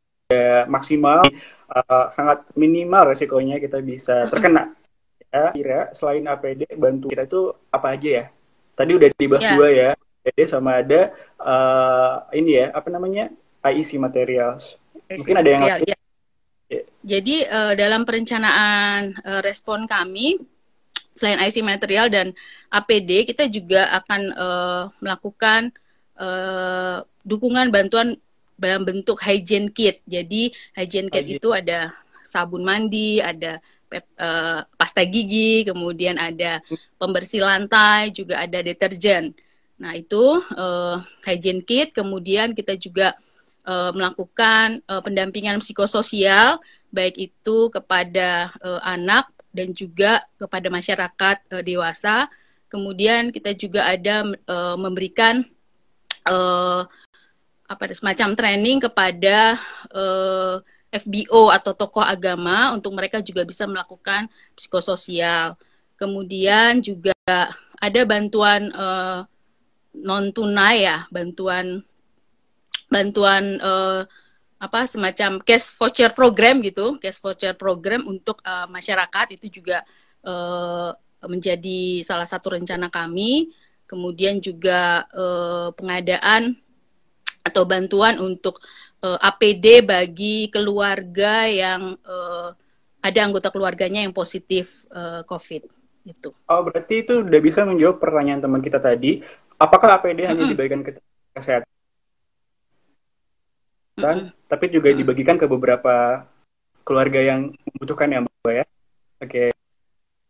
maksimal, 0.71 1.23
uh, 1.71 2.07
sangat 2.11 2.47
minimal 2.55 3.11
resikonya 3.11 3.59
kita 3.59 3.83
bisa 3.83 4.27
terkena 4.27 4.75
ya 5.27 5.51
kira 5.51 5.91
selain 5.91 6.23
APD 6.23 6.63
bantu 6.79 7.11
kita 7.11 7.27
itu 7.27 7.51
apa 7.71 7.99
aja 7.99 8.09
ya? 8.23 8.25
Tadi 8.77 8.91
udah 8.95 9.09
dibahas 9.19 9.43
yeah. 9.43 9.55
dua 9.59 9.67
ya. 9.71 9.89
APD 10.23 10.39
sama 10.47 10.79
ada 10.79 11.11
uh, 11.43 12.23
ini 12.31 12.63
ya, 12.63 12.71
apa 12.71 12.87
namanya? 12.87 13.31
IEC 13.67 13.99
materials. 13.99 14.79
IEC 15.11 15.23
Mungkin 15.23 15.35
ada 15.39 15.49
yang. 15.49 15.63
Ya. 15.63 15.75
Yeah. 16.67 16.85
Jadi 17.07 17.47
uh, 17.47 17.73
dalam 17.79 18.03
perencanaan 18.03 19.15
uh, 19.23 19.39
respon 19.39 19.87
kami 19.87 20.39
selain 21.17 21.41
IC 21.41 21.65
material 21.65 22.08
dan 22.13 22.38
APD 22.69 23.25
kita 23.25 23.49
juga 23.49 23.89
akan 23.97 24.21
uh, 24.38 24.84
melakukan 25.01 25.73
uh, 26.21 27.01
dukungan 27.25 27.73
bantuan 27.73 28.15
dalam 28.58 28.86
bentuk 28.86 29.17
hygiene 29.21 29.73
kit. 29.73 30.01
Jadi 30.06 30.53
hygiene 30.77 31.10
kit 31.10 31.25
hygiene. 31.25 31.39
itu 31.41 31.49
ada 31.53 31.93
sabun 32.25 32.65
mandi, 32.65 33.17
ada 33.23 33.62
uh, 34.19 34.62
pasta 34.75 35.01
gigi, 35.08 35.63
kemudian 35.63 36.19
ada 36.19 36.60
pembersih 36.99 37.41
lantai, 37.41 38.12
juga 38.12 38.43
ada 38.43 38.60
deterjen. 38.60 39.32
Nah 39.77 39.93
itu 39.93 40.41
uh, 40.58 40.99
hygiene 41.23 41.63
kit, 41.63 41.93
kemudian 41.93 42.58
kita 42.58 42.75
juga 42.75 43.13
uh, 43.63 43.93
melakukan 43.93 44.82
uh, 44.89 44.99
pendampingan 44.99 45.62
psikososial, 45.62 46.60
baik 46.89 47.15
itu 47.32 47.69
kepada 47.69 48.51
uh, 48.60 48.82
anak 48.84 49.30
dan 49.57 49.73
juga 49.73 50.21
kepada 50.37 50.69
masyarakat 50.69 51.37
uh, 51.49 51.63
dewasa. 51.65 52.29
Kemudian 52.69 53.33
kita 53.33 53.57
juga 53.57 53.89
ada 53.89 54.21
uh, 54.45 54.77
memberikan 54.77 55.41
uh, 56.29 56.85
apa 57.67 57.83
semacam 57.91 58.37
training 58.37 58.77
kepada 58.85 59.57
uh, 59.91 60.61
FBO 60.93 61.51
atau 61.51 61.75
tokoh 61.75 62.05
agama 62.05 62.71
untuk 62.71 62.95
mereka 62.95 63.19
juga 63.19 63.43
bisa 63.43 63.67
melakukan 63.67 64.31
psikososial. 64.55 65.59
Kemudian 65.99 66.79
juga 66.79 67.17
ada 67.81 68.01
bantuan 68.07 68.71
uh, 68.71 69.25
non 69.97 70.31
tunai 70.31 70.85
ya, 70.85 71.09
bantuan 71.11 71.83
bantuan 72.87 73.59
uh, 73.59 74.07
apa 74.57 74.89
semacam 74.89 75.37
cash 75.41 75.69
voucher 75.77 76.11
program 76.17 76.61
gitu, 76.65 76.97
cash 76.97 77.21
voucher 77.21 77.53
program 77.53 78.09
untuk 78.09 78.41
uh, 78.41 78.65
masyarakat 78.65 79.37
itu 79.37 79.61
juga 79.61 79.85
uh, 80.25 80.91
menjadi 81.25 82.01
salah 82.01 82.25
satu 82.25 82.57
rencana 82.57 82.89
kami. 82.89 83.53
Kemudian 83.87 84.43
juga 84.43 85.07
uh, 85.15 85.71
pengadaan 85.71 86.59
atau 87.45 87.63
bantuan 87.63 88.19
untuk 88.19 88.59
uh, 88.99 89.15
APD 89.23 89.85
bagi 89.85 90.51
keluarga 90.51 91.47
yang 91.47 91.95
uh, 92.03 92.51
ada 92.99 93.19
anggota 93.23 93.47
keluarganya 93.53 94.03
yang 94.03 94.11
positif 94.11 94.83
uh, 94.91 95.23
COVID 95.23 95.63
itu. 96.07 96.29
Oh 96.49 96.61
berarti 96.67 97.07
itu 97.07 97.23
udah 97.23 97.39
bisa 97.39 97.63
menjawab 97.63 98.03
pertanyaan 98.03 98.43
teman 98.43 98.59
kita 98.59 98.83
tadi. 98.83 99.23
Apakah 99.55 100.01
APD 100.01 100.11
mm 100.11 100.27
-hmm. 100.27 100.29
hanya 100.35 100.43
dibagikan 100.51 100.81
ke 100.83 100.91
kesehatan, 101.31 101.69
mm 103.97 104.03
-hmm. 104.05 104.29
tapi 104.45 104.65
juga 104.69 104.93
dibagikan 104.93 105.41
ke 105.41 105.49
beberapa 105.49 106.23
keluarga 106.86 107.19
yang 107.19 107.51
membutuhkan 107.73 108.13
ya 108.13 108.19
mbak 108.23 108.53
ya? 108.53 108.65
Oke. 109.17 109.27
Okay. 109.27 109.49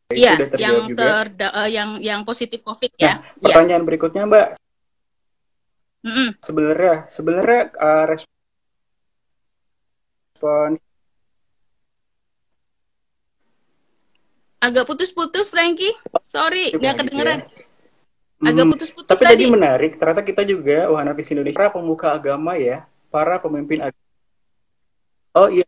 Iya, 0.07 0.39
yang 0.55 0.95
ter 0.95 1.35
uh, 1.51 1.67
yang 1.67 1.99
yang 1.99 2.23
positif 2.23 2.63
COVID 2.63 2.95
ya. 2.95 3.19
Nah, 3.19 3.43
pertanyaan 3.43 3.83
ya. 3.83 3.87
berikutnya 3.91 4.23
Mbak, 4.23 4.47
Mm-mm. 6.07 6.39
Sebenarnya 6.39 7.03
sebenarnya 7.11 7.61
uh, 7.75 8.05
respon 10.37 10.79
Agak 14.57 14.89
putus-putus, 14.89 15.53
Frankie. 15.53 15.93
Sorry, 16.25 16.73
nggak 16.73 16.93
gitu 16.97 17.01
kedengeran. 17.05 17.39
ya. 17.45 17.47
Agak 18.41 18.65
Hmm, 18.65 18.73
putus-putus 18.73 19.09
tapi 19.17 19.25
tadi. 19.25 19.45
tadi 19.45 19.53
menarik, 19.53 19.91
ternyata 20.01 20.21
kita 20.25 20.41
juga 20.45 20.89
Wahana 20.89 21.13
Visi 21.13 21.33
Indonesia 21.37 21.61
para 21.61 21.73
pemuka 21.73 22.09
agama 22.13 22.57
ya, 22.57 22.85
para 23.11 23.39
pemimpin 23.39 23.81
agama. 23.81 24.05
Oh 25.37 25.47
iya, 25.49 25.65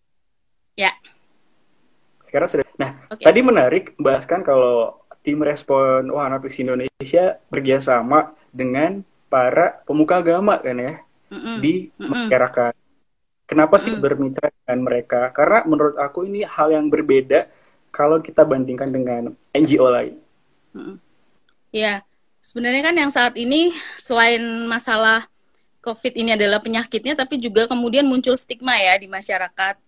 Ya, 0.74 0.92
sekarang 2.24 2.48
sudah. 2.48 2.66
Nah, 2.78 2.92
oke. 3.10 3.24
tadi 3.26 3.40
menarik 3.42 3.84
bahaskan 3.98 4.46
kalau 4.46 5.02
tim 5.26 5.42
respon 5.44 6.08
Wahana 6.14 6.40
Visi 6.40 6.64
Indonesia 6.64 7.38
bekerjasama 7.52 8.32
dengan 8.54 9.04
para 9.30 9.82
pemuka 9.86 10.22
agama 10.24 10.58
kan 10.62 10.78
ya 10.78 10.94
Mm-mm. 11.30 11.58
di 11.62 11.90
Mm-mm. 12.00 12.30
masyarakat. 12.30 12.74
Kenapa 13.50 13.76
sih 13.82 13.98
Mm-mm. 13.98 14.04
bermitra 14.06 14.48
dengan 14.54 14.80
mereka? 14.86 15.34
Karena 15.34 15.66
menurut 15.66 15.98
aku 15.98 16.26
ini 16.30 16.46
hal 16.46 16.70
yang 16.70 16.88
berbeda 16.88 17.50
kalau 17.90 18.22
kita 18.22 18.46
bandingkan 18.46 18.90
dengan 18.94 19.34
NGO 19.52 19.90
lain. 19.90 20.16
Mm-mm. 20.74 20.96
Ya, 21.70 22.02
sebenarnya 22.42 22.82
kan 22.82 22.96
yang 22.98 23.12
saat 23.14 23.38
ini 23.38 23.74
selain 23.98 24.42
masalah 24.66 25.30
COVID 25.80 26.14
ini 26.20 26.36
adalah 26.36 26.60
penyakitnya, 26.60 27.16
tapi 27.16 27.40
juga 27.40 27.66
kemudian 27.66 28.04
muncul 28.04 28.36
stigma 28.36 28.76
ya 28.76 29.00
di 29.00 29.08
masyarakat 29.08 29.80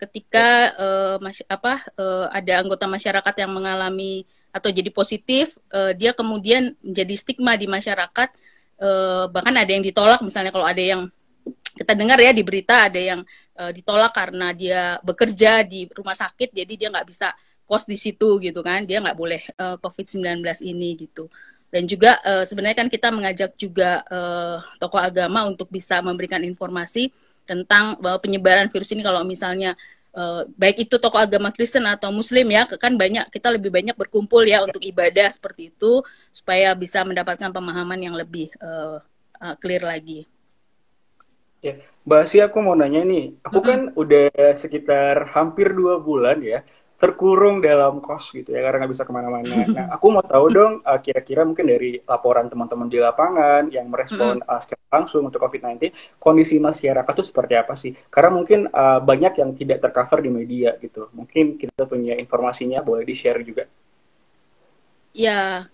ketika 0.00 0.72
eh, 0.80 1.16
masy- 1.20 1.48
apa 1.48 1.84
eh, 1.96 2.26
ada 2.32 2.52
anggota 2.64 2.88
masyarakat 2.88 3.34
yang 3.36 3.52
mengalami 3.52 4.24
atau 4.50 4.68
jadi 4.72 4.88
positif, 4.92 5.56
eh, 5.72 5.92
dia 5.96 6.12
kemudian 6.16 6.76
menjadi 6.80 7.14
stigma 7.16 7.54
di 7.56 7.68
masyarakat. 7.68 8.28
Eh, 8.80 9.24
bahkan 9.28 9.52
ada 9.52 9.68
yang 9.68 9.84
ditolak, 9.84 10.24
misalnya 10.24 10.52
kalau 10.52 10.64
ada 10.64 10.80
yang 10.80 11.08
kita 11.76 11.92
dengar 11.96 12.18
ya 12.20 12.32
di 12.32 12.42
berita 12.44 12.88
ada 12.88 13.00
yang 13.00 13.20
eh, 13.56 13.72
ditolak 13.76 14.12
karena 14.12 14.52
dia 14.56 14.96
bekerja 15.04 15.64
di 15.64 15.88
rumah 15.92 16.16
sakit, 16.16 16.52
jadi 16.52 16.72
dia 16.76 16.88
nggak 16.92 17.08
bisa 17.08 17.32
kos 17.68 17.86
di 17.86 17.94
situ 17.94 18.40
gitu 18.42 18.60
kan, 18.66 18.82
dia 18.88 18.98
nggak 19.04 19.16
boleh 19.16 19.42
eh, 19.44 19.76
COVID-19 19.78 20.42
ini 20.64 20.96
gitu. 21.06 21.28
Dan 21.70 21.86
juga 21.86 22.18
eh, 22.26 22.44
sebenarnya 22.46 22.78
kan 22.82 22.88
kita 22.90 23.08
mengajak 23.14 23.50
juga 23.54 24.02
eh, 24.10 24.56
tokoh 24.82 24.98
agama 25.00 25.46
untuk 25.46 25.70
bisa 25.70 26.02
memberikan 26.02 26.42
informasi 26.42 27.14
tentang 27.46 27.98
bahwa 28.02 28.18
penyebaran 28.22 28.70
virus 28.70 28.90
ini 28.94 29.02
kalau 29.06 29.22
misalnya 29.22 29.78
eh, 30.14 30.42
baik 30.58 30.90
itu 30.90 30.98
tokoh 30.98 31.18
agama 31.22 31.54
Kristen 31.54 31.86
atau 31.86 32.10
Muslim 32.10 32.46
ya 32.50 32.66
kan 32.66 32.94
banyak 32.98 33.30
kita 33.30 33.48
lebih 33.54 33.70
banyak 33.70 33.94
berkumpul 33.94 34.42
ya 34.42 34.66
untuk 34.66 34.82
ibadah 34.82 35.30
seperti 35.30 35.70
itu 35.70 36.02
supaya 36.34 36.74
bisa 36.74 37.02
mendapatkan 37.06 37.50
pemahaman 37.54 38.00
yang 38.02 38.14
lebih 38.18 38.50
eh, 38.58 38.96
eh, 39.42 39.54
clear 39.62 39.82
lagi. 39.86 40.26
Ya, 41.60 41.76
Mbak 42.08 42.20
Asia, 42.24 42.42
aku 42.48 42.58
mau 42.64 42.72
nanya 42.72 43.04
nih. 43.04 43.36
Aku 43.44 43.60
Mm-mm. 43.60 43.68
kan 43.68 43.80
udah 43.92 44.32
sekitar 44.56 45.28
hampir 45.36 45.76
dua 45.76 46.00
bulan 46.00 46.40
ya 46.40 46.64
terkurung 47.00 47.64
dalam 47.64 48.04
kos 48.04 48.28
gitu 48.28 48.52
ya 48.52 48.60
karena 48.60 48.84
nggak 48.84 48.92
bisa 48.92 49.08
ke 49.08 49.12
mana-mana. 49.12 49.48
Nah, 49.70 49.86
aku 49.96 50.12
mau 50.12 50.20
tahu 50.20 50.52
dong 50.52 50.72
uh, 50.84 51.00
kira-kira 51.00 51.48
mungkin 51.48 51.64
dari 51.64 51.96
laporan 52.04 52.52
teman-teman 52.52 52.92
di 52.92 53.00
lapangan 53.00 53.72
yang 53.72 53.88
merespon 53.88 54.44
uh, 54.44 54.60
secara 54.60 55.00
langsung 55.00 55.24
untuk 55.24 55.40
COVID-19, 55.40 55.94
kondisi 56.20 56.60
masyarakat 56.60 57.14
itu 57.16 57.24
seperti 57.24 57.54
apa 57.56 57.72
sih? 57.78 57.96
Karena 58.12 58.30
mungkin 58.36 58.68
uh, 58.68 59.00
banyak 59.00 59.40
yang 59.40 59.56
tidak 59.56 59.80
tercover 59.80 60.20
di 60.20 60.30
media 60.30 60.76
gitu. 60.76 61.08
Mungkin 61.16 61.56
kita 61.56 61.88
punya 61.88 62.18
informasinya, 62.20 62.84
boleh 62.84 63.08
di-share 63.08 63.40
juga. 63.46 63.64
Ya, 65.16 65.70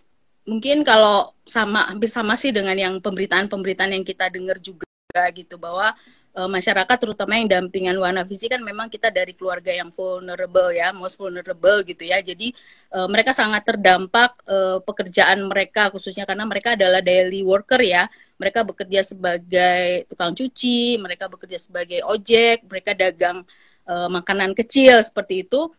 mungkin 0.47 0.87
kalau 0.87 1.35
sama 1.43 1.91
hampir 1.91 2.09
sama 2.13 2.39
sih 2.39 2.55
dengan 2.55 2.79
yang 2.79 2.95
pemberitaan-pemberitaan 3.03 3.97
yang 3.97 4.07
kita 4.07 4.31
dengar 4.31 4.63
juga 4.63 4.87
gitu 5.35 5.57
bahwa 5.57 5.97
eh, 6.37 6.49
masyarakat 6.49 6.97
terutama 7.01 7.41
yang 7.41 7.49
dampingan 7.49 7.97
Wana 7.97 8.23
Visi 8.29 8.47
kan 8.47 8.61
memang 8.61 8.93
kita 8.93 9.09
dari 9.09 9.33
keluarga 9.33 9.73
yang 9.73 9.89
vulnerable 9.89 10.69
ya, 10.77 10.93
most 10.93 11.17
vulnerable 11.17 11.81
gitu 11.89 12.05
ya. 12.05 12.21
Jadi 12.21 12.53
eh, 12.93 13.09
mereka 13.09 13.33
sangat 13.33 13.65
terdampak 13.65 14.37
eh, 14.45 14.79
pekerjaan 14.85 15.49
mereka 15.49 15.89
khususnya 15.89 16.29
karena 16.29 16.45
mereka 16.45 16.77
adalah 16.77 17.01
daily 17.01 17.41
worker 17.41 17.81
ya. 17.81 18.07
Mereka 18.37 18.69
bekerja 18.69 19.01
sebagai 19.01 20.05
tukang 20.13 20.37
cuci, 20.37 21.01
mereka 21.01 21.25
bekerja 21.33 21.57
sebagai 21.57 22.05
ojek, 22.05 22.69
mereka 22.69 22.93
dagang 22.93 23.49
eh, 23.89 24.09
makanan 24.13 24.53
kecil 24.53 25.01
seperti 25.01 25.49
itu 25.49 25.73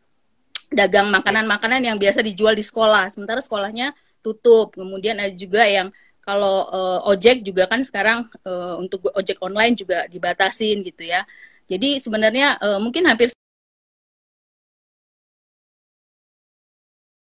dagang 0.67 1.07
makanan-makanan 1.15 1.79
yang 1.79 1.97
biasa 1.99 2.19
dijual 2.19 2.51
di 2.51 2.63
sekolah. 2.65 3.07
Sementara 3.07 3.39
sekolahnya 3.39 3.95
tutup. 4.19 4.75
Kemudian 4.75 5.15
ada 5.15 5.31
juga 5.31 5.63
yang 5.63 5.91
kalau 6.27 6.67
uh, 6.67 6.99
ojek 7.11 7.37
juga 7.47 7.63
kan 7.71 7.79
sekarang 7.87 8.27
uh, 8.43 8.75
untuk 8.83 8.99
ojek 9.15 9.39
online 9.39 9.73
juga 9.79 10.03
dibatasin 10.11 10.83
gitu 10.83 11.07
ya. 11.07 11.23
Jadi 11.71 12.03
sebenarnya 12.03 12.59
uh, 12.59 12.79
mungkin 12.83 13.07
hampir 13.07 13.31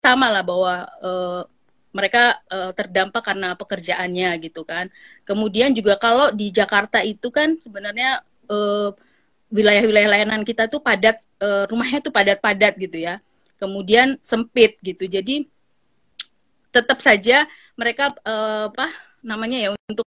sama 0.04 0.28
lah 0.34 0.44
bahwa 0.44 0.74
uh, 1.00 1.42
mereka 1.96 2.40
uh, 2.52 2.72
terdampak 2.76 3.24
karena 3.24 3.56
pekerjaannya 3.56 4.30
gitu 4.44 4.68
kan. 4.68 4.92
Kemudian 5.24 5.72
juga 5.72 5.96
kalau 5.96 6.28
di 6.36 6.52
Jakarta 6.52 7.00
itu 7.04 7.28
kan 7.32 7.56
sebenarnya 7.64 8.24
uh, 8.52 8.92
wilayah-wilayah 9.52 10.10
layanan 10.12 10.42
kita 10.48 10.68
tuh 10.72 10.80
padat 10.84 11.20
uh, 11.44 11.68
rumahnya 11.68 12.00
tuh 12.00 12.12
padat-padat 12.16 12.74
gitu 12.80 13.04
ya 13.04 13.20
kemudian 13.62 14.18
sempit 14.26 14.82
gitu 14.82 15.06
jadi 15.06 15.46
tetap 16.74 16.98
saja 17.04 17.46
mereka 17.80 18.04
uh, 18.28 18.72
apa 18.72 18.88
namanya 19.24 19.58
ya 19.64 19.70
untuk 19.90 20.06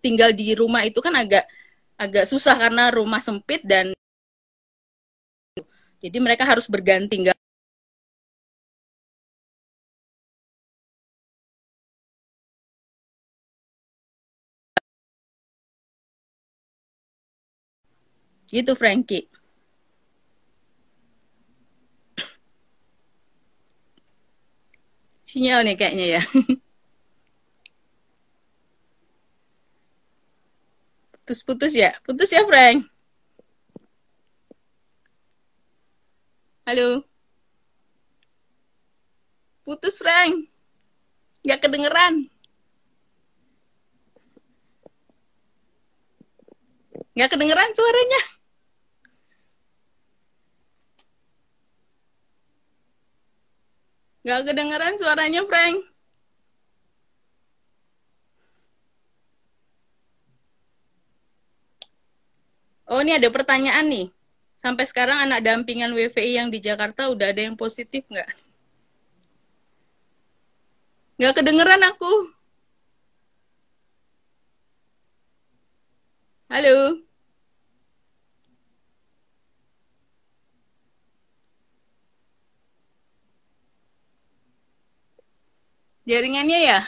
tinggal 0.00 0.30
di 0.32 0.56
rumah 0.56 0.82
itu 0.88 0.98
kan 1.04 1.14
agak 1.22 1.44
agak 2.00 2.24
susah 2.24 2.56
karena 2.56 2.88
rumah 2.88 3.20
sempit 3.20 3.60
dan 3.62 3.92
jadi 6.00 6.16
mereka 6.18 6.48
harus 6.48 6.66
berganti 6.66 7.14
nggak 7.28 7.39
gitu 18.50 18.74
Frankie. 18.74 19.30
Sinyal 25.22 25.62
nih 25.62 25.78
kayaknya 25.78 26.06
ya. 26.18 26.22
Putus-putus 31.14 31.70
ya? 31.78 31.94
Putus 32.02 32.34
ya 32.34 32.42
Frank? 32.42 32.90
Halo? 36.66 37.06
Putus 39.62 40.02
Frank? 40.02 40.50
Nggak 41.46 41.62
kedengeran? 41.62 42.26
Nggak 47.14 47.30
kedengeran 47.30 47.70
suaranya 47.70 48.39
nggak 54.24 54.40
kedengeran 54.52 54.94
suaranya 55.00 55.42
Frank. 55.48 55.76
Oh 62.90 63.00
ini 63.00 63.14
ada 63.16 63.30
pertanyaan 63.30 63.86
nih. 63.86 64.06
Sampai 64.60 64.84
sekarang 64.84 65.24
anak 65.24 65.40
dampingan 65.46 65.94
WVI 65.94 66.32
yang 66.36 66.48
di 66.52 66.58
Jakarta 66.60 67.08
udah 67.08 67.32
ada 67.32 67.42
yang 67.46 67.56
positif 67.56 68.04
nggak? 68.10 68.28
Nggak 71.16 71.34
kedengeran 71.38 71.82
aku. 71.86 72.12
Halo 76.50 77.09
jaringannya 86.10 86.58
ya 86.68 86.78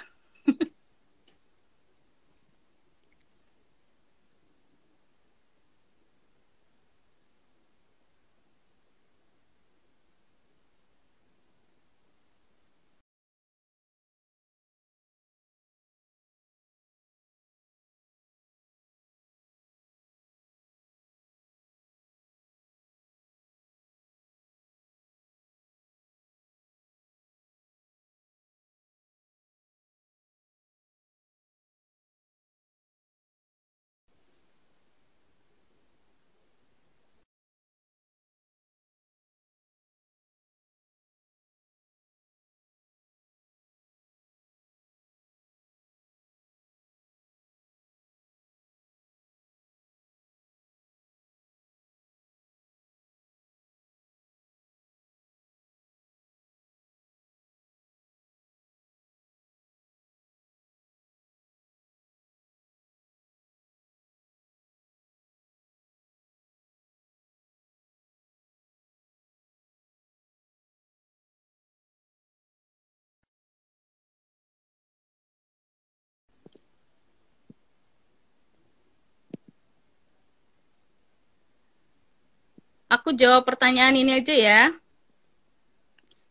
aku 82.93 83.17
jawab 83.17 83.49
pertanyaan 83.49 83.97
ini 83.97 84.21
aja 84.21 84.37
ya. 84.37 84.61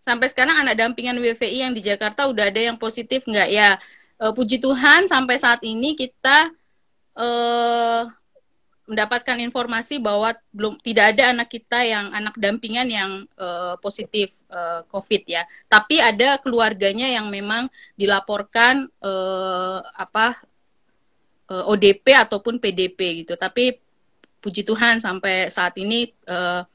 Sampai 0.02 0.30
sekarang 0.30 0.62
anak 0.62 0.78
dampingan 0.78 1.17
WVI 1.17 1.65
yang 1.65 1.74
di 1.74 1.82
Jakarta 1.82 2.30
udah 2.30 2.54
ada 2.54 2.62
yang 2.62 2.78
positif 2.78 3.26
nggak 3.26 3.50
ya? 3.50 3.82
E, 4.21 4.26
puji 4.34 4.62
Tuhan 4.62 5.10
sampai 5.10 5.41
saat 5.41 5.62
ini 5.65 5.97
kita 5.97 6.54
e, 7.17 7.28
mendapatkan 8.89 9.38
informasi 9.45 10.02
bahwa 10.02 10.34
belum 10.50 10.82
tidak 10.82 11.17
ada 11.17 11.34
anak 11.38 11.54
kita 11.54 11.86
yang 11.86 12.10
anak 12.13 12.34
dampingan 12.38 12.89
yang 12.89 13.12
e, 13.38 13.47
positif 13.82 14.34
e, 14.50 14.62
COVID 14.89 15.21
ya. 15.26 15.45
Tapi 15.69 16.02
ada 16.02 16.41
keluarganya 16.41 17.10
yang 17.10 17.30
memang 17.30 17.69
dilaporkan 17.97 18.89
e, 19.02 19.13
apa 19.97 20.38
ODP 21.52 22.15
ataupun 22.15 22.63
PDP 22.63 23.28
gitu. 23.28 23.36
Tapi 23.36 23.76
puji 24.41 24.65
Tuhan 24.65 24.97
sampai 24.97 25.47
saat 25.54 25.77
ini 25.77 26.10
uh, 26.25 26.65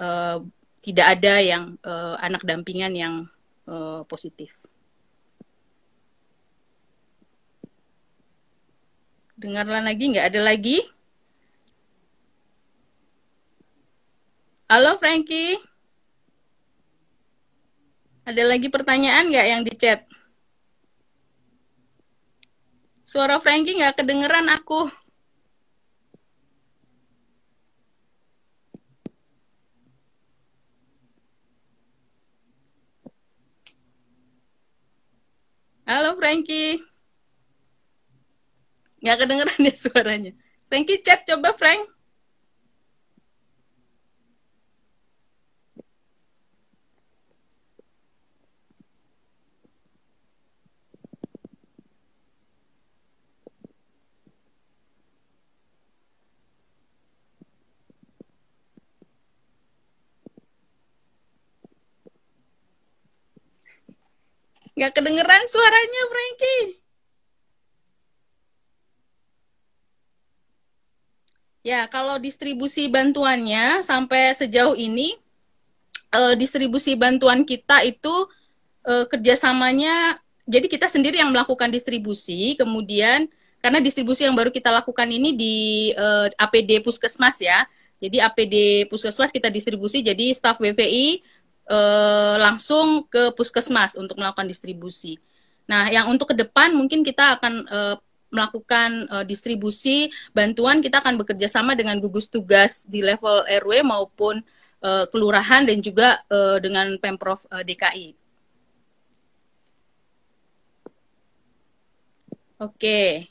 uh, 0.00 0.36
tidak 0.80 1.06
ada 1.20 1.34
yang 1.40 1.76
uh, 1.84 2.16
anak 2.18 2.40
dampingan 2.42 2.92
yang 2.96 3.14
uh, 3.68 4.00
positif. 4.08 4.52
Dengarlah 9.36 9.84
lagi, 9.84 10.04
nggak 10.08 10.28
ada 10.32 10.40
lagi? 10.40 10.80
Halo 14.64 14.96
Frankie. 14.96 15.60
Ada 18.24 18.40
lagi 18.48 18.72
pertanyaan 18.72 19.28
nggak 19.28 19.46
yang 19.52 19.62
di 19.68 19.72
chat? 19.76 20.08
Suara 23.04 23.36
Frankie 23.36 23.76
nggak 23.76 24.00
kedengeran 24.00 24.48
aku. 24.48 25.03
Halo 35.84 36.16
Frankie. 36.16 36.80
Nggak 39.04 39.16
kedengeran 39.20 39.60
ya 39.68 39.74
suaranya. 39.76 40.32
Frankie 40.72 41.04
chat 41.04 41.28
coba 41.28 41.52
Frank. 41.60 41.93
Nggak 64.74 64.92
kedengeran 64.98 65.42
suaranya, 65.46 66.02
Frankie. 66.10 66.82
Ya, 71.64 71.88
kalau 71.88 72.20
distribusi 72.20 72.92
bantuannya 72.92 73.80
sampai 73.80 74.36
sejauh 74.36 74.76
ini, 74.76 75.16
eh, 76.12 76.34
distribusi 76.36 76.92
bantuan 76.92 77.46
kita 77.46 77.80
itu 77.88 78.12
eh, 78.84 79.08
kerjasamanya, 79.08 80.20
jadi 80.44 80.68
kita 80.68 80.92
sendiri 80.92 81.16
yang 81.16 81.32
melakukan 81.32 81.72
distribusi, 81.72 82.52
kemudian 82.60 83.32
karena 83.64 83.80
distribusi 83.80 84.28
yang 84.28 84.36
baru 84.36 84.52
kita 84.52 84.68
lakukan 84.68 85.08
ini 85.08 85.32
di 85.32 85.56
eh, 85.96 86.28
APD 86.36 86.84
Puskesmas 86.84 87.40
ya, 87.40 87.64
jadi 87.96 88.28
APD 88.28 88.84
Puskesmas 88.92 89.32
kita 89.32 89.48
distribusi, 89.48 90.04
jadi 90.04 90.36
staf 90.36 90.60
WVI 90.60 91.24
eh, 91.68 92.34
langsung 92.40 93.08
ke 93.08 93.32
puskesmas 93.36 93.96
untuk 93.96 94.16
melakukan 94.20 94.48
distribusi. 94.48 95.16
Nah, 95.64 95.88
yang 95.88 96.12
untuk 96.12 96.32
ke 96.32 96.36
depan 96.36 96.76
mungkin 96.76 97.00
kita 97.00 97.40
akan 97.40 97.54
eh, 97.68 97.96
melakukan 98.34 99.06
uh, 99.14 99.22
distribusi 99.22 100.10
bantuan 100.34 100.82
kita 100.82 100.98
akan 100.98 101.14
bekerja 101.22 101.46
sama 101.46 101.78
dengan 101.78 102.02
gugus 102.02 102.26
tugas 102.26 102.82
di 102.90 102.98
level 102.98 103.46
RW 103.46 103.86
maupun 103.86 104.42
uh, 104.82 105.06
kelurahan 105.06 105.62
dan 105.62 105.78
juga 105.78 106.18
uh, 106.26 106.58
dengan 106.58 106.98
pemprov 106.98 107.46
uh, 107.54 107.62
DKI. 107.62 108.18
Oke, 112.58 113.30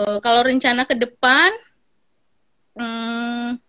uh, 0.00 0.18
kalau 0.24 0.40
rencana 0.44 0.88
ke 0.88 0.96
depan, 0.96 1.48
hmm, 2.76 3.60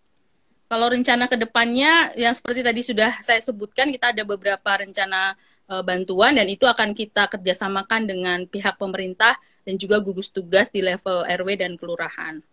kalau 0.68 0.88
rencana 0.90 1.30
ke 1.30 1.38
depannya 1.38 2.12
yang 2.18 2.34
seperti 2.34 2.66
tadi 2.66 2.82
sudah 2.82 3.22
saya 3.22 3.40
sebutkan 3.44 3.94
kita 3.94 4.16
ada 4.16 4.24
beberapa 4.26 4.72
rencana 4.74 5.38
uh, 5.70 5.84
bantuan 5.86 6.36
dan 6.36 6.48
itu 6.50 6.66
akan 6.66 6.98
kita 6.98 7.30
kerjasamakan 7.30 8.10
dengan 8.10 8.44
pihak 8.50 8.80
pemerintah 8.80 9.38
dan 9.64 9.80
juga 9.80 10.04
gugus 10.04 10.28
tugas 10.28 10.68
di 10.74 10.84
level 10.84 11.24
RW 11.24 11.50
dan 11.56 11.80
kelurahan. 11.80 12.44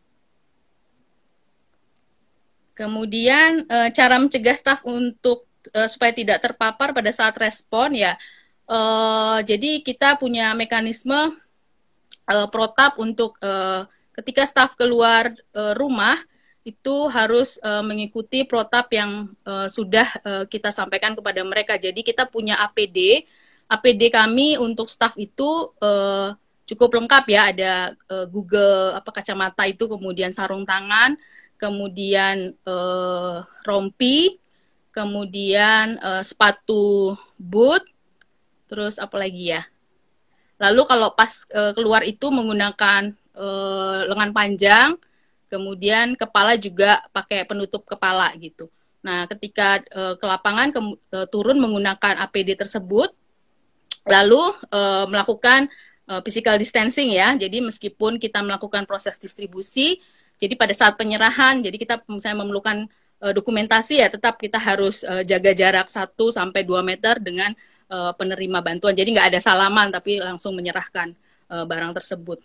Kemudian 2.76 3.66
uh, 3.68 3.88
cara 3.92 4.16
mencegah 4.16 4.56
staf 4.56 4.80
untuk 4.86 5.44
uh, 5.74 5.88
supaya 5.90 6.14
tidak 6.14 6.40
terpapar 6.40 6.96
pada 6.96 7.10
saat 7.12 7.36
respon 7.36 7.92
ya. 7.92 8.16
Uh, 8.70 9.42
jadi 9.42 9.82
kita 9.82 10.14
punya 10.16 10.54
mekanisme 10.54 11.34
uh, 12.30 12.48
protap 12.48 12.96
untuk 13.02 13.34
uh, 13.42 13.84
ketika 14.14 14.46
staf 14.46 14.78
keluar 14.78 15.34
uh, 15.52 15.74
rumah 15.74 16.22
itu 16.60 17.08
harus 17.08 17.56
uh, 17.64 17.80
mengikuti 17.80 18.44
protap 18.44 18.92
yang 18.92 19.32
uh, 19.48 19.64
sudah 19.64 20.08
uh, 20.20 20.44
kita 20.44 20.68
sampaikan 20.68 21.16
kepada 21.16 21.40
mereka. 21.40 21.80
Jadi 21.80 22.04
kita 22.04 22.28
punya 22.28 22.60
APD, 22.60 23.24
APD 23.64 24.12
kami 24.12 24.60
untuk 24.60 24.92
staff 24.92 25.16
itu 25.16 25.72
uh, 25.80 26.36
cukup 26.68 27.00
lengkap 27.00 27.24
ya. 27.32 27.42
Ada 27.48 27.72
uh, 28.12 28.26
Google 28.28 28.92
apa 28.92 29.08
kacamata 29.08 29.64
itu, 29.64 29.88
kemudian 29.88 30.36
sarung 30.36 30.68
tangan, 30.68 31.16
kemudian 31.56 32.52
uh, 32.68 33.40
rompi, 33.64 34.36
kemudian 34.92 35.96
uh, 36.04 36.20
sepatu 36.20 37.16
boot, 37.40 37.80
terus 38.68 39.00
apa 39.00 39.16
lagi 39.16 39.56
ya? 39.56 39.64
Lalu 40.60 40.84
kalau 40.84 41.16
pas 41.16 41.48
uh, 41.56 41.72
keluar 41.72 42.04
itu 42.04 42.28
menggunakan 42.28 43.16
uh, 43.32 44.04
lengan 44.12 44.36
panjang 44.36 45.00
kemudian 45.50 46.14
kepala 46.14 46.54
juga 46.54 47.02
pakai 47.10 47.42
penutup 47.42 47.82
kepala 47.82 48.30
gitu. 48.38 48.70
Nah, 49.02 49.26
ketika 49.26 49.82
uh, 49.90 50.14
ke 50.14 50.24
lapangan 50.24 50.70
ke, 50.70 50.80
uh, 51.18 51.26
turun 51.26 51.58
menggunakan 51.58 52.22
APD 52.22 52.54
tersebut, 52.54 53.10
lalu 54.06 54.40
uh, 54.70 55.04
melakukan 55.10 55.66
uh, 56.06 56.22
physical 56.22 56.54
distancing 56.56 57.10
ya. 57.10 57.34
Jadi 57.34 57.58
meskipun 57.64 58.22
kita 58.22 58.40
melakukan 58.40 58.86
proses 58.86 59.18
distribusi, 59.18 59.98
jadi 60.38 60.54
pada 60.56 60.72
saat 60.72 60.94
penyerahan, 60.94 61.60
jadi 61.60 61.76
kita 61.76 61.94
misalnya 62.06 62.46
memerlukan 62.46 62.86
uh, 63.24 63.32
dokumentasi 63.34 64.00
ya, 64.00 64.08
tetap 64.08 64.38
kita 64.38 64.56
harus 64.56 65.02
uh, 65.02 65.26
jaga 65.26 65.52
jarak 65.52 65.90
1 65.90 66.14
sampai 66.14 66.62
2 66.62 66.80
meter 66.80 67.18
dengan 67.18 67.50
uh, 67.90 68.12
penerima 68.14 68.62
bantuan. 68.62 68.94
Jadi 68.94 69.16
nggak 69.16 69.36
ada 69.36 69.40
salaman, 69.40 69.88
tapi 69.90 70.20
langsung 70.20 70.54
menyerahkan 70.54 71.12
uh, 71.48 71.64
barang 71.64 71.92
tersebut 71.96 72.40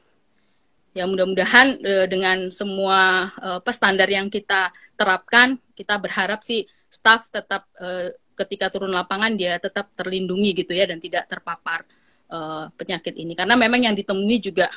ya 0.96 1.04
mudah-mudahan 1.04 1.78
uh, 1.84 2.08
dengan 2.08 2.48
semua 2.50 3.30
uh, 3.43 3.60
standar 3.70 4.08
yang 4.08 4.32
kita 4.32 4.72
terapkan 4.96 5.60
kita 5.76 6.00
berharap 6.00 6.39
sih 6.39 6.64
staff 6.88 7.28
tetap 7.28 7.68
uh, 7.84 8.16
ketika 8.36 8.72
turun 8.72 8.91
lapangan 8.91 9.36
dia 9.36 9.60
tetap 9.60 9.91
terlindungi 9.96 10.64
gitu 10.64 10.72
ya 10.76 10.88
dan 10.88 11.00
tidak 11.00 11.28
terpapar 11.28 11.84
uh, 12.30 12.68
penyakit 12.76 13.16
ini. 13.16 13.34
Karena 13.34 13.56
memang 13.56 13.82
yang 13.84 13.96
ditemui 13.96 14.38
juga 14.43 14.68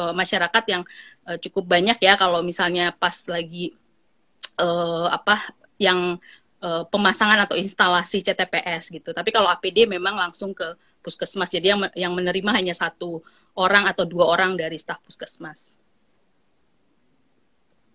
uh, 0.00 0.12
masyarakat 0.16 0.64
yang 0.68 0.82
uh, 1.28 1.38
cukup 1.38 1.68
banyak 1.68 2.00
ya. 2.00 2.16
Kalau 2.16 2.40
misalnya 2.40 2.90
pas 2.96 3.14
lagi 3.28 3.76
uh, 4.60 5.08
apa 5.12 5.52
yang 5.76 6.16
uh, 6.64 6.82
pemasangan 6.88 7.44
atau 7.44 7.56
instalasi 7.56 8.24
CTPS 8.24 8.92
gitu. 8.92 9.10
Tapi 9.12 9.30
kalau 9.30 9.52
APD 9.52 9.84
memang 9.84 10.16
langsung 10.16 10.56
ke 10.56 10.76
puskesmas. 11.04 11.52
Jadi 11.52 11.72
yang 11.72 11.80
yang 11.92 12.12
menerima 12.16 12.50
hanya 12.54 12.74
satu 12.76 13.20
orang 13.56 13.84
atau 13.88 14.08
dua 14.08 14.28
orang 14.28 14.56
dari 14.56 14.80
staf 14.80 15.00
puskesmas. 15.04 15.76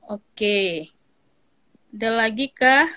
Oke. 0.08 0.92
Ada 1.92 2.10
lagi 2.14 2.48
kah? 2.54 2.88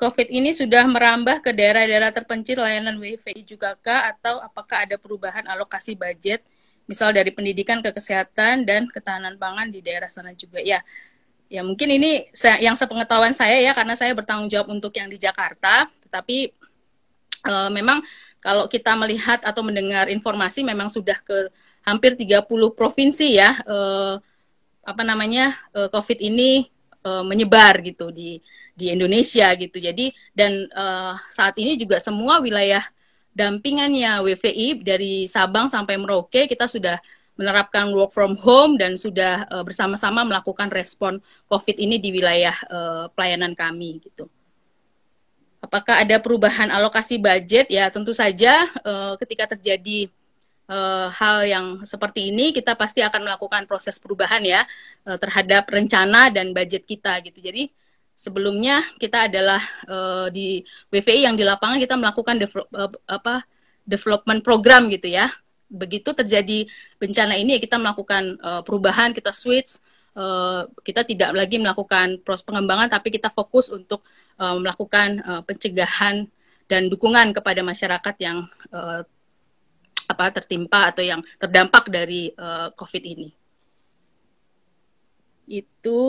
COVID 0.00 0.32
ini 0.32 0.56
sudah 0.56 0.88
merambah 0.88 1.44
ke 1.44 1.52
daerah-daerah 1.52 2.08
terpencil 2.08 2.64
layanan 2.64 2.96
WiFi 2.96 3.44
juga 3.44 3.76
kah 3.76 4.08
atau 4.16 4.40
apakah 4.40 4.88
ada 4.88 4.96
perubahan 4.96 5.44
alokasi 5.44 5.92
budget 5.92 6.40
misal 6.88 7.12
dari 7.12 7.28
pendidikan 7.28 7.84
ke 7.84 7.92
kesehatan 7.92 8.64
dan 8.64 8.88
ketahanan 8.88 9.36
pangan 9.36 9.68
di 9.68 9.84
daerah 9.84 10.08
sana 10.08 10.32
juga 10.32 10.58
ya. 10.64 10.80
Ya 11.50 11.60
mungkin 11.66 11.90
ini 11.90 12.30
yang 12.62 12.78
sepengetahuan 12.78 13.34
saya 13.36 13.60
ya 13.60 13.76
karena 13.76 13.92
saya 13.92 14.14
bertanggung 14.16 14.48
jawab 14.48 14.70
untuk 14.72 14.94
yang 14.94 15.10
di 15.10 15.18
Jakarta, 15.18 15.90
tetapi 16.06 16.54
e, 17.42 17.54
memang 17.74 17.98
kalau 18.40 18.66
kita 18.66 18.96
melihat 18.96 19.44
atau 19.44 19.60
mendengar 19.60 20.08
informasi 20.08 20.64
memang 20.64 20.88
sudah 20.88 21.16
ke 21.20 21.52
hampir 21.84 22.16
30 22.16 22.44
provinsi 22.76 23.36
ya 23.40 23.60
eh, 23.64 24.14
apa 24.80 25.02
namanya 25.04 25.54
uh, 25.76 25.88
COVID 25.92 26.18
ini 26.18 26.66
uh, 27.04 27.22
menyebar 27.22 27.84
gitu 27.84 28.08
di 28.10 28.40
di 28.72 28.88
Indonesia 28.88 29.52
gitu. 29.54 29.76
Jadi 29.76 30.10
dan 30.32 30.66
uh, 30.72 31.14
saat 31.28 31.54
ini 31.60 31.76
juga 31.76 32.00
semua 32.00 32.40
wilayah 32.40 32.82
dampingannya 33.36 34.24
WVI 34.24 34.82
dari 34.82 35.28
Sabang 35.28 35.68
sampai 35.68 36.00
Merauke 36.00 36.48
kita 36.48 36.66
sudah 36.66 36.98
menerapkan 37.38 37.88
work 37.96 38.12
from 38.12 38.36
home 38.40 38.76
dan 38.76 39.00
sudah 39.00 39.48
uh, 39.48 39.64
bersama-sama 39.64 40.24
melakukan 40.26 40.68
respon 40.68 41.20
COVID 41.48 41.76
ini 41.80 41.96
di 41.96 42.12
wilayah 42.12 42.56
uh, 42.68 43.04
pelayanan 43.12 43.56
kami 43.56 44.00
gitu. 44.04 44.28
Apakah 45.60 46.00
ada 46.00 46.16
perubahan 46.16 46.72
alokasi 46.72 47.20
budget? 47.20 47.68
Ya 47.68 47.92
tentu 47.92 48.16
saja 48.16 48.64
uh, 48.80 49.14
ketika 49.20 49.52
terjadi 49.56 50.08
uh, 50.70 51.12
hal 51.12 51.44
yang 51.44 51.66
seperti 51.84 52.32
ini 52.32 52.54
kita 52.56 52.72
pasti 52.72 53.04
akan 53.04 53.28
melakukan 53.28 53.68
proses 53.68 54.00
perubahan 54.00 54.40
ya 54.40 54.64
uh, 55.04 55.18
terhadap 55.20 55.68
rencana 55.68 56.32
dan 56.32 56.56
budget 56.56 56.88
kita 56.88 57.18
gitu. 57.26 57.44
Jadi 57.44 57.68
sebelumnya 58.14 58.86
kita 58.96 59.26
adalah 59.28 59.60
uh, 59.90 60.26
di 60.32 60.62
WVI 60.88 61.28
yang 61.28 61.36
di 61.36 61.44
lapangan 61.44 61.76
kita 61.82 61.96
melakukan 61.98 62.36
develop, 62.38 62.68
uh, 62.72 62.92
apa 63.04 63.44
development 63.84 64.40
program 64.46 64.88
gitu 64.88 65.10
ya. 65.10 65.28
Begitu 65.70 66.12
terjadi 66.14 66.66
bencana 66.96 67.36
ini 67.36 67.58
kita 67.60 67.76
melakukan 67.76 68.38
uh, 68.40 68.62
perubahan, 68.64 69.12
kita 69.12 69.32
switch, 69.32 69.80
uh, 70.14 70.66
kita 70.82 71.06
tidak 71.06 71.30
lagi 71.32 71.56
melakukan 71.56 72.20
proses 72.20 72.44
pengembangan 72.44 72.90
tapi 72.90 73.08
kita 73.14 73.32
fokus 73.32 73.70
untuk 73.70 74.02
uh, 74.40 74.56
melakukan 74.56 75.20
uh, 75.22 75.42
pencegahan 75.44 76.24
dan 76.66 76.88
dukungan 76.88 77.36
kepada 77.36 77.60
masyarakat 77.60 78.14
yang 78.18 78.48
uh, 78.72 79.04
apa 80.10 80.24
tertimpa 80.34 80.90
atau 80.90 81.04
yang 81.04 81.20
terdampak 81.38 81.86
dari 81.92 82.32
uh, 82.34 82.72
COVID 82.74 83.04
ini. 83.04 83.28
Itu 85.46 86.02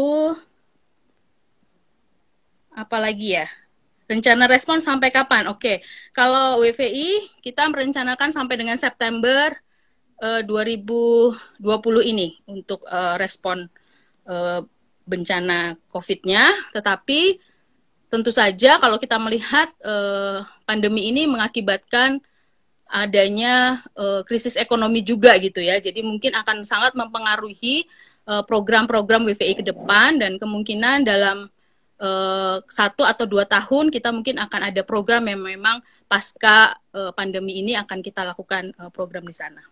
apa 2.72 2.98
lagi 2.98 3.38
ya? 3.38 3.46
Rencana 4.10 4.50
respon 4.50 4.82
sampai 4.84 5.14
kapan? 5.14 5.48
Oke, 5.48 5.86
kalau 6.12 6.60
WVI 6.66 7.42
kita 7.46 7.68
merencanakan 7.70 8.34
sampai 8.34 8.56
dengan 8.60 8.76
September 8.76 9.54
uh, 10.20 10.42
2020 10.44 11.62
ini 12.12 12.38
untuk 12.50 12.84
uh, 12.90 13.16
respon 13.16 13.70
uh, 14.28 14.62
bencana 15.08 15.80
COVID-nya, 15.90 16.74
tetapi 16.76 17.51
tentu 18.12 18.28
saja 18.30 18.76
kalau 18.78 19.00
kita 19.00 19.16
melihat 19.16 19.72
uh, 19.88 20.44
pandemi 20.68 21.08
ini 21.08 21.24
mengakibatkan 21.26 22.20
adanya 22.92 23.80
uh, 23.96 24.20
krisis 24.28 24.60
ekonomi 24.60 25.00
juga 25.00 25.40
gitu 25.40 25.64
ya. 25.64 25.80
Jadi 25.80 26.04
mungkin 26.04 26.36
akan 26.36 26.68
sangat 26.68 26.92
mempengaruhi 26.92 27.88
program-program 28.46 29.26
uh, 29.26 29.28
WVI 29.34 29.64
ke 29.64 29.66
depan 29.66 30.20
dan 30.20 30.36
kemungkinan 30.38 31.08
dalam 31.08 31.48
uh, 32.02 32.58
satu 32.68 33.08
atau 33.08 33.24
dua 33.30 33.48
tahun 33.48 33.94
kita 33.94 34.12
mungkin 34.12 34.42
akan 34.42 34.74
ada 34.74 34.82
program 34.84 35.26
yang 35.32 35.42
memang 35.42 35.80
pasca 36.12 36.76
uh, 36.92 37.16
pandemi 37.16 37.64
ini 37.64 37.80
akan 37.80 38.04
kita 38.04 38.28
lakukan 38.28 38.76
uh, 38.76 38.92
program 38.92 39.24
di 39.24 39.36
sana. 39.36 39.64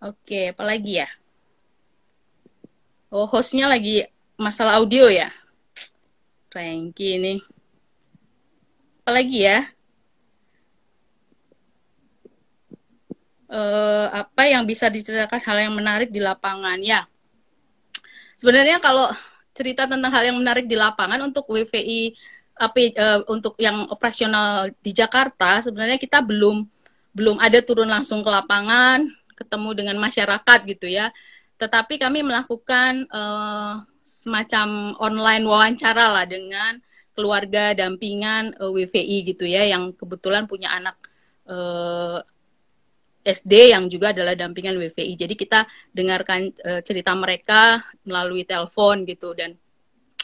Oke, 0.00 0.54
apalagi 0.54 1.02
ya? 1.02 1.08
Oh, 3.16 3.24
hostnya 3.24 3.64
lagi 3.64 4.04
masalah 4.36 4.76
audio 4.76 5.08
ya? 5.08 5.32
Frankie 6.52 7.16
ini. 7.16 7.34
Apalagi 9.00 9.40
ya? 9.40 9.64
Uh, 13.48 14.12
apa 14.12 14.52
yang 14.52 14.68
bisa 14.68 14.92
diceritakan 14.92 15.40
hal 15.40 15.64
yang 15.64 15.72
menarik 15.72 16.12
di 16.12 16.20
lapangan 16.20 16.76
ya? 16.84 17.08
Sebenarnya 18.36 18.84
kalau 18.84 19.08
cerita 19.56 19.88
tentang 19.88 20.12
hal 20.12 20.28
yang 20.28 20.36
menarik 20.36 20.68
di 20.68 20.76
lapangan 20.76 21.24
untuk 21.24 21.48
WVI 21.48 22.12
api 22.60 22.92
uh, 23.00 23.24
untuk 23.32 23.56
yang 23.56 23.88
operasional 23.88 24.68
di 24.84 24.92
Jakarta 24.92 25.64
sebenarnya 25.64 25.96
kita 25.96 26.20
belum 26.20 26.68
belum 27.16 27.40
ada 27.40 27.64
turun 27.64 27.88
langsung 27.88 28.20
ke 28.20 28.28
lapangan 28.28 29.08
ketemu 29.32 29.72
dengan 29.72 29.96
masyarakat 30.04 30.58
gitu 30.68 30.84
ya 30.92 31.08
tetapi 31.56 31.96
kami 31.96 32.20
melakukan 32.20 33.08
uh, 33.08 33.80
semacam 34.06 34.94
online 35.02 35.44
wawancara 35.44 36.14
lah 36.14 36.26
dengan 36.28 36.78
keluarga 37.16 37.72
dampingan 37.72 38.54
uh, 38.60 38.70
eh, 38.70 38.84
WVI 38.86 39.18
gitu 39.34 39.48
ya 39.48 39.64
yang 39.64 39.96
kebetulan 39.96 40.44
punya 40.44 40.70
anak 40.70 40.96
uh, 41.48 42.20
eh, 43.24 43.34
SD 43.34 43.74
yang 43.74 43.90
juga 43.90 44.14
adalah 44.14 44.38
dampingan 44.38 44.78
WVI. 44.78 45.18
Jadi 45.18 45.34
kita 45.34 45.66
dengarkan 45.90 46.54
uh, 46.62 46.78
cerita 46.84 47.10
mereka 47.16 47.82
melalui 48.06 48.46
telepon 48.46 49.02
gitu 49.02 49.34
dan 49.34 49.58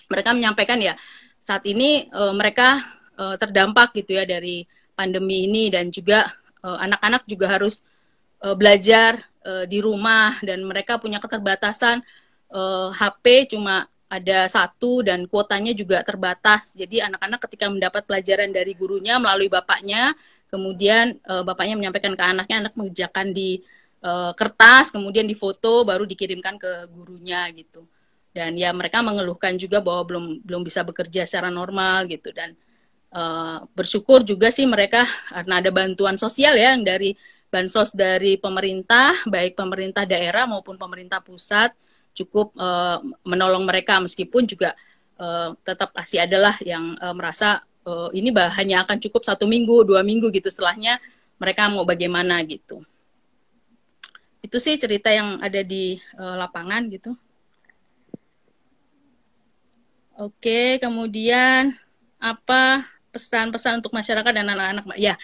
mereka 0.07 0.31
menyampaikan 0.37 0.79
ya 0.79 0.95
saat 1.43 1.67
ini 1.67 2.07
uh, 2.15 2.31
mereka 2.31 2.79
uh, 3.19 3.35
terdampak 3.35 3.97
gitu 3.99 4.15
ya 4.15 4.29
dari 4.29 4.69
pandemi 4.95 5.49
ini 5.49 5.73
dan 5.73 5.89
juga 5.89 6.29
anak-anak 6.63 7.27
juga 7.27 7.59
harus 7.59 7.83
belajar 8.39 9.32
uh, 9.47 9.65
di 9.67 9.79
rumah 9.83 10.39
dan 10.43 10.63
mereka 10.65 10.99
punya 10.99 11.19
keterbatasan 11.19 12.03
uh, 12.53 12.89
eh, 12.89 12.89
HP 12.97 13.55
cuma 13.57 13.89
ada 14.13 14.45
satu 14.45 15.01
dan 15.01 15.25
kuotanya 15.25 15.73
juga 15.73 16.05
terbatas. 16.05 16.77
Jadi 16.77 17.01
anak-anak 17.01 17.41
ketika 17.49 17.67
mendapat 17.73 18.05
pelajaran 18.05 18.53
dari 18.53 18.77
gurunya 18.77 19.17
melalui 19.17 19.49
bapaknya, 19.49 20.13
kemudian 20.53 21.17
uh, 21.25 21.41
bapaknya 21.41 21.81
menyampaikan 21.81 22.13
ke 22.13 22.21
anaknya, 22.21 22.69
anak 22.69 22.75
mengerjakan 22.77 23.33
di 23.33 23.65
uh, 24.05 24.37
kertas, 24.37 24.93
kemudian 24.93 25.25
difoto, 25.25 25.89
baru 25.89 26.05
dikirimkan 26.05 26.61
ke 26.61 26.93
gurunya 26.93 27.49
gitu. 27.57 27.89
Dan 28.37 28.61
ya 28.61 28.69
mereka 28.77 29.01
mengeluhkan 29.01 29.57
juga 29.57 29.81
bahwa 29.81 30.05
belum 30.05 30.25
belum 30.45 30.61
bisa 30.61 30.85
bekerja 30.85 31.25
secara 31.25 31.49
normal 31.49 32.05
gitu 32.09 32.33
dan 32.37 32.53
uh, 33.13 33.65
bersyukur 33.77 34.25
juga 34.25 34.49
sih 34.49 34.65
mereka 34.65 35.05
karena 35.29 35.61
ada 35.61 35.71
bantuan 35.73 36.17
sosial 36.17 36.57
ya 36.57 36.73
yang 36.73 36.85
dari 36.85 37.13
bansos 37.53 37.93
dari 37.93 38.41
pemerintah, 38.41 39.13
baik 39.29 39.53
pemerintah 39.53 40.09
daerah 40.09 40.49
maupun 40.49 40.81
pemerintah 40.81 41.21
pusat 41.21 41.77
cukup 42.17 42.57
uh, 42.57 43.01
menolong 43.29 43.69
mereka 43.69 44.01
meskipun 44.01 44.49
juga 44.49 44.73
uh, 45.21 45.53
tetap 45.61 45.93
masih 45.93 46.25
adalah 46.25 46.57
yang 46.65 46.97
uh, 46.97 47.13
merasa 47.13 47.61
uh, 47.85 48.09
ini 48.17 48.33
bah 48.33 48.49
hanya 48.57 48.89
akan 48.89 48.97
cukup 49.05 49.21
satu 49.29 49.45
minggu, 49.45 49.85
dua 49.85 50.01
minggu 50.01 50.33
gitu 50.33 50.49
setelahnya 50.49 50.97
mereka 51.37 51.69
mau 51.69 51.85
bagaimana 51.85 52.41
gitu. 52.49 52.81
Itu 54.41 54.57
sih 54.57 54.81
cerita 54.81 55.13
yang 55.13 55.37
ada 55.45 55.61
di 55.61 56.01
uh, 56.17 56.37
lapangan 56.41 56.89
gitu. 56.89 57.13
Oke, 60.17 60.77
kemudian 60.81 61.77
apa 62.17 62.85
pesan-pesan 63.13 63.81
untuk 63.81 63.93
masyarakat 63.97 64.33
dan 64.33 64.47
anak-anak? 64.49 64.85
Ya, 65.01 65.17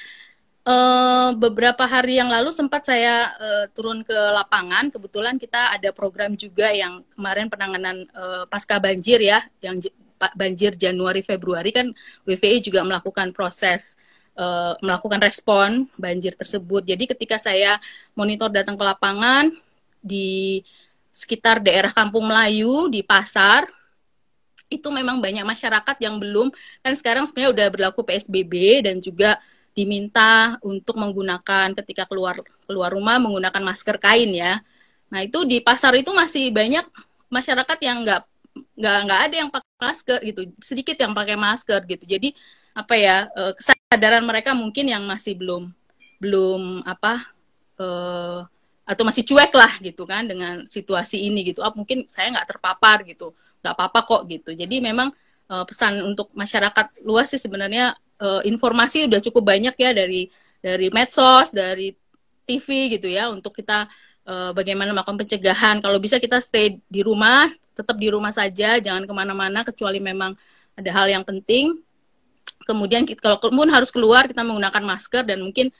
Uh, 0.69 1.33
beberapa 1.41 1.89
hari 1.89 2.21
yang 2.21 2.29
lalu 2.29 2.53
sempat 2.53 2.85
saya 2.85 3.33
uh, 3.41 3.65
turun 3.73 4.05
ke 4.05 4.13
lapangan. 4.13 4.93
Kebetulan 4.93 5.41
kita 5.41 5.73
ada 5.73 5.97
program 5.97 6.37
juga 6.37 6.69
yang 6.69 7.01
kemarin 7.17 7.49
penanganan 7.49 8.05
uh, 8.13 8.45
pasca 8.45 8.77
banjir 8.77 9.17
ya, 9.17 9.41
yang 9.65 9.81
banjir 10.37 10.77
Januari 10.77 11.25
Februari 11.25 11.73
kan 11.73 11.89
WVI 12.29 12.61
juga 12.61 12.85
melakukan 12.85 13.33
proses 13.33 13.97
uh, 14.37 14.77
melakukan 14.85 15.17
respon 15.25 15.89
banjir 15.97 16.37
tersebut. 16.37 16.85
Jadi 16.85 17.17
ketika 17.17 17.41
saya 17.41 17.81
monitor 18.13 18.53
datang 18.53 18.77
ke 18.77 18.85
lapangan 18.85 19.49
di 20.05 20.61
sekitar 21.17 21.65
daerah 21.65 21.97
Kampung 21.97 22.29
Melayu 22.29 22.93
di 22.93 23.01
pasar 23.01 23.65
itu 24.69 24.93
memang 24.93 25.17
banyak 25.17 25.49
masyarakat 25.49 25.97
yang 25.97 26.21
belum 26.21 26.53
kan 26.85 26.93
sekarang 26.93 27.25
sebenarnya 27.25 27.57
udah 27.57 27.67
berlaku 27.73 28.05
PSBB 28.05 28.85
dan 28.85 29.01
juga 29.01 29.41
diminta 29.79 30.59
untuk 30.67 30.99
menggunakan 30.99 31.71
ketika 31.79 32.03
keluar 32.11 32.43
keluar 32.67 32.91
rumah 32.91 33.23
menggunakan 33.23 33.63
masker 33.63 34.03
kain 34.03 34.35
ya. 34.35 34.59
Nah 35.07 35.23
itu 35.23 35.47
di 35.47 35.63
pasar 35.63 35.95
itu 35.95 36.11
masih 36.11 36.51
banyak 36.51 36.83
masyarakat 37.31 37.79
yang 37.87 38.03
nggak 38.03 38.23
nggak 38.75 38.99
nggak 39.07 39.21
ada 39.31 39.35
yang 39.39 39.51
pakai 39.55 39.75
masker 39.79 40.19
gitu, 40.27 40.41
sedikit 40.59 40.99
yang 40.99 41.15
pakai 41.15 41.39
masker 41.39 41.81
gitu. 41.87 42.05
Jadi 42.05 42.35
apa 42.75 42.95
ya 42.99 43.31
eh, 43.31 43.53
kesadaran 43.55 44.27
mereka 44.27 44.51
mungkin 44.59 44.91
yang 44.91 45.07
masih 45.07 45.39
belum 45.39 45.71
belum 46.19 46.83
apa 46.83 47.31
uh, 47.79 48.43
atau 48.83 49.03
masih 49.07 49.23
cuek 49.23 49.55
lah 49.55 49.79
gitu 49.79 50.03
kan 50.03 50.27
dengan 50.27 50.67
situasi 50.67 51.23
ini 51.23 51.55
gitu. 51.55 51.63
Ah 51.63 51.71
mungkin 51.71 52.11
saya 52.11 52.35
nggak 52.35 52.59
terpapar 52.59 53.07
gitu, 53.07 53.33
nggak 53.63 53.75
apa-apa 53.79 54.01
kok 54.03 54.23
gitu. 54.27 54.51
Jadi 54.53 54.83
memang 54.83 55.15
uh, 55.47 55.63
pesan 55.63 56.03
untuk 56.03 56.35
masyarakat 56.35 57.07
luas 57.07 57.31
sih 57.31 57.39
sebenarnya 57.39 57.95
uh, 58.21 58.43
informasi 58.45 59.07
udah 59.07 59.21
cukup 59.23 59.43
banyak 59.55 59.75
ya 59.79 59.91
dari 59.95 60.31
dari 60.59 60.91
medsos, 60.91 61.55
dari 61.55 61.95
TV 62.49 62.99
gitu 62.99 63.07
ya 63.07 63.31
untuk 63.31 63.55
kita 63.55 63.87
uh, 64.27 64.51
bagaimana 64.53 64.93
melakukan 64.93 65.19
pencegahan. 65.21 65.79
Kalau 65.79 65.99
bisa 66.03 66.19
kita 66.19 66.43
stay 66.43 66.83
di 66.91 67.01
rumah, 67.05 67.49
tetap 67.77 67.95
di 67.97 68.09
rumah 68.11 68.35
saja, 68.35 68.81
jangan 68.83 69.07
ke 69.07 69.13
mana-mana 69.15 69.63
kecuali 69.63 70.03
memang 70.03 70.35
ada 70.75 70.91
hal 70.91 71.07
yang 71.11 71.25
penting. 71.25 71.79
Kemudian 72.67 73.07
kalau 73.17 73.39
pun 73.41 73.69
harus 73.71 73.89
keluar 73.89 74.29
kita 74.29 74.45
menggunakan 74.45 74.83
masker 74.85 75.25
dan 75.25 75.41
mungkin 75.41 75.73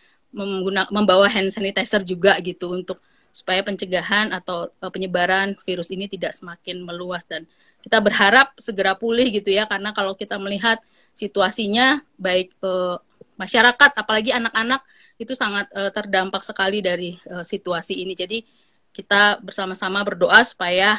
membawa 0.93 1.25
hand 1.29 1.49
sanitizer 1.53 2.05
juga 2.05 2.37
gitu 2.45 2.73
untuk 2.73 3.01
supaya 3.33 3.61
pencegahan 3.61 4.33
atau 4.33 4.73
uh, 4.81 4.91
penyebaran 4.93 5.57
virus 5.65 5.93
ini 5.93 6.09
tidak 6.09 6.33
semakin 6.33 6.85
meluas 6.85 7.29
dan 7.29 7.45
kita 7.85 8.01
berharap 8.01 8.53
segera 8.59 8.97
pulih 8.97 9.29
gitu 9.31 9.53
ya 9.53 9.69
karena 9.69 9.93
kalau 9.95 10.17
kita 10.17 10.41
melihat 10.41 10.81
situasinya 11.19 11.99
baik 12.15 12.55
uh, 12.63 13.03
masyarakat 13.35 13.91
apalagi 13.99 14.31
anak-anak 14.31 14.87
itu 15.19 15.35
sangat 15.35 15.67
uh, 15.75 15.91
terdampak 15.91 16.47
sekali 16.47 16.79
dari 16.79 17.19
uh, 17.27 17.43
situasi 17.43 17.99
ini 17.99 18.15
jadi 18.15 18.47
kita 18.95 19.43
bersama-sama 19.43 20.03
berdoa 20.03 20.43
supaya 20.43 20.99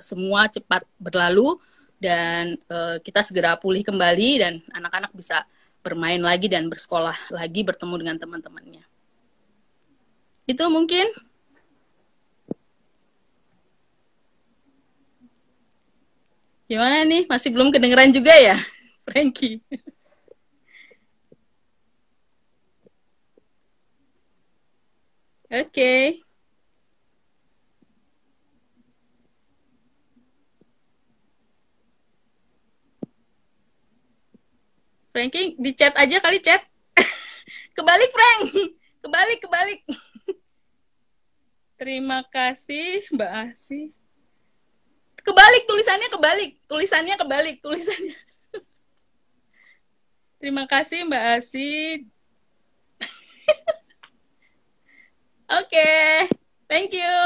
semua 0.00 0.48
cepat 0.48 0.88
berlalu 0.96 1.60
dan 2.00 2.56
kita 3.04 3.20
segera 3.20 3.60
pulih 3.60 3.84
kembali 3.84 4.30
dan 4.40 4.64
anak-anak 4.72 5.12
bisa 5.12 5.44
bermain 5.84 6.18
lagi 6.18 6.48
dan 6.48 6.66
bersekolah 6.66 7.14
lagi 7.28 7.60
bertemu 7.60 7.94
dengan 8.00 8.16
teman-temannya. 8.16 8.82
Itu 10.48 10.64
mungkin 10.72 11.12
Gimana 16.70 17.02
nih? 17.02 17.26
Masih 17.26 17.50
belum 17.50 17.74
kedengeran 17.74 18.14
juga 18.14 18.30
ya, 18.30 18.54
Frankie? 19.04 19.62
Oke. 19.70 19.80
Okay. 25.50 26.22
Frankie 35.10 35.58
di 35.58 35.74
chat 35.74 35.90
aja 35.98 36.22
kali 36.22 36.38
chat. 36.38 36.62
kebalik 37.76 38.10
Frank. 38.14 38.42
Kebalik, 39.02 39.38
kebalik. 39.42 39.80
Terima 41.80 42.22
kasih 42.30 43.10
Mbak 43.10 43.32
Asi. 43.50 43.90
Kebalik 45.20 45.66
tulisannya 45.66 46.08
kebalik. 46.08 46.50
Tulisannya 46.70 47.14
kebalik, 47.18 47.56
tulisannya. 47.60 48.16
Terima 50.40 50.64
kasih 50.64 51.04
Mbak 51.04 51.24
Asi. 51.36 51.68
Oke, 55.52 55.68
okay. 55.68 56.32
thank 56.64 56.96
you. 56.96 57.20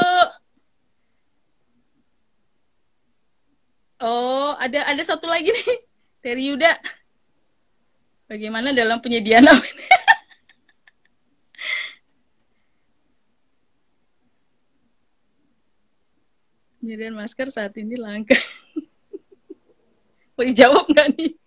Oh, 4.03 4.51
ada 4.59 4.83
ada 4.91 4.99
satu 5.07 5.31
lagi 5.31 5.47
nih 5.47 5.79
dari 6.27 6.51
Yuda. 6.51 6.75
Bagaimana 8.27 8.75
dalam 8.75 8.99
penyediaan 8.99 9.47
APD? 9.51 9.79
penyediaan 16.83 17.15
masker 17.17 17.47
saat 17.49 17.73
ini 17.79 17.95
langka. 17.95 18.37
Mau 20.35 20.43
dijawab 20.43 20.85
nggak 20.91 21.17
nih? 21.17 21.44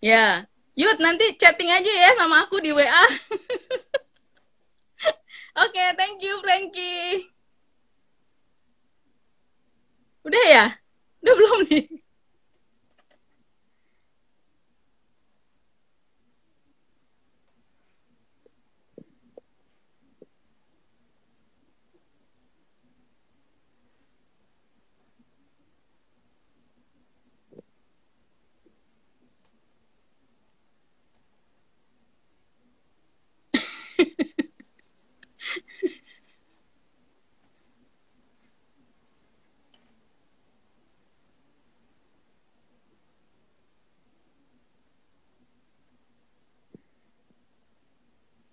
Ya, 0.00 0.48
Yud 0.80 0.96
nanti 0.96 1.36
chatting 1.36 1.68
aja 1.68 1.92
ya 1.92 2.16
sama 2.16 2.48
aku 2.48 2.56
di 2.64 2.72
WA. 2.72 2.88
Oke, 5.60 5.76
okay, 5.76 5.92
thank 5.92 6.24
you 6.24 6.40
Frankie. 6.40 7.28
Udah 10.24 10.44
ya? 10.48 10.64
Udah 11.20 11.34
belum 11.36 11.58
nih? 11.68 11.84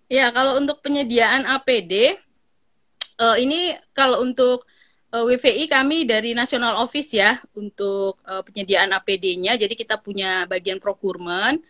Ya, 0.08 0.32
kalau 0.32 0.56
untuk 0.56 0.80
penyediaan 0.80 1.44
APD, 1.44 2.16
uh, 3.20 3.36
eh, 3.36 3.44
ini 3.44 3.76
kalau 3.92 4.24
untuk 4.24 4.64
uh, 5.12 5.28
eh, 5.28 5.36
WVI 5.36 5.68
kami 5.68 6.08
dari 6.08 6.32
National 6.32 6.80
Office 6.80 7.12
ya 7.12 7.36
untuk 7.52 8.16
uh, 8.24 8.40
penyediaan 8.40 8.88
APD-nya. 8.96 9.60
Jadi 9.60 9.76
kita 9.76 10.00
punya 10.00 10.48
bagian 10.48 10.80
procurement. 10.80 11.60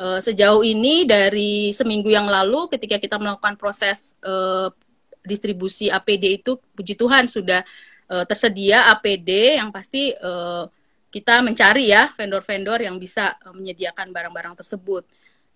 Uh, 0.00 0.16
sejauh 0.24 0.64
ini 0.64 1.04
dari 1.04 1.68
seminggu 1.76 2.08
yang 2.08 2.24
lalu 2.24 2.64
ketika 2.72 2.96
kita 2.96 3.20
melakukan 3.20 3.60
proses 3.60 4.16
uh, 4.24 4.72
distribusi 5.20 5.92
APD 5.92 6.40
itu, 6.40 6.56
puji 6.72 6.96
Tuhan 6.96 7.28
sudah 7.28 7.60
uh, 8.08 8.24
tersedia 8.24 8.88
APD 8.88 9.60
yang 9.60 9.68
pasti 9.68 10.16
uh, 10.16 10.64
kita 11.12 11.44
mencari 11.44 11.92
ya 11.92 12.08
vendor-vendor 12.16 12.88
yang 12.88 12.96
bisa 12.96 13.36
menyediakan 13.52 14.16
barang-barang 14.16 14.56
tersebut. 14.64 15.04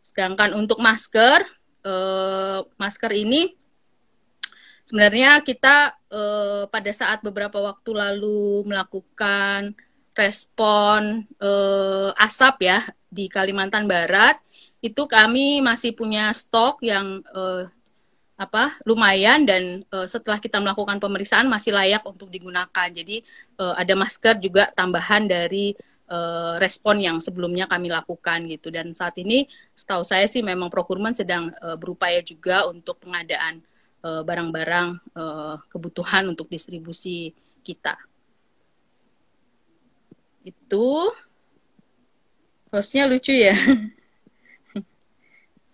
Sedangkan 0.05 0.53
untuk 0.53 0.77
masker 0.85 1.49
uh, 1.87 2.67
masker 2.75 3.15
ini 3.15 3.55
sebenarnya 4.83 5.39
kita 5.47 5.95
uh, 6.11 6.67
pada 6.67 6.91
saat 6.91 7.23
beberapa 7.23 7.63
waktu 7.63 7.91
lalu 7.95 8.67
melakukan 8.67 9.75
respon 10.19 11.23
uh, 11.39 12.11
asap 12.19 12.67
ya 12.67 12.83
di 13.07 13.31
Kalimantan 13.31 13.87
Barat 13.87 14.43
itu 14.83 15.07
kami 15.09 15.63
masih 15.63 15.95
punya 15.95 16.31
stok 16.35 16.83
yang 16.83 17.23
uh, 17.35 17.67
apa 18.37 18.77
lumayan 18.85 19.49
dan 19.49 19.81
uh, 19.89 20.05
setelah 20.05 20.37
kita 20.37 20.61
melakukan 20.61 21.01
pemeriksaan 21.01 21.49
masih 21.49 21.73
layak 21.73 22.05
untuk 22.05 22.29
digunakan. 22.29 22.89
Jadi 22.93 23.25
uh, 23.57 23.73
ada 23.73 23.97
masker 23.97 24.37
juga 24.37 24.69
tambahan 24.77 25.25
dari 25.25 25.73
uh, 26.11 26.55
respon 26.59 27.03
yang 27.03 27.19
sebelumnya 27.19 27.67
kami 27.71 27.91
lakukan 27.91 28.47
gitu. 28.51 28.71
Dan 28.71 28.95
saat 28.95 29.15
ini 29.19 29.47
setahu 29.75 30.03
saya 30.03 30.27
sih 30.27 30.43
memang 30.43 30.71
procurement 30.71 31.15
sedang 31.15 31.51
uh, 31.63 31.77
berupaya 31.79 32.23
juga 32.23 32.67
untuk 32.71 33.03
pengadaan 33.03 33.63
eh, 34.07 34.23
barang-barang 34.23 34.89
uh, 35.19 35.21
uh, 35.21 35.55
kebutuhan 35.67 36.31
untuk 36.31 36.47
distribusi 36.47 37.35
kita. 37.67 37.99
Itu. 40.47 41.11
Hostnya 42.71 43.11
lucu 43.11 43.35
ya. 43.35 43.55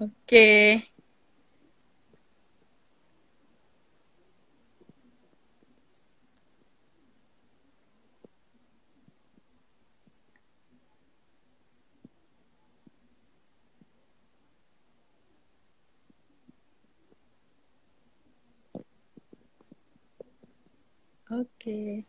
Oke. 0.05 0.92
Oke. 21.39 22.07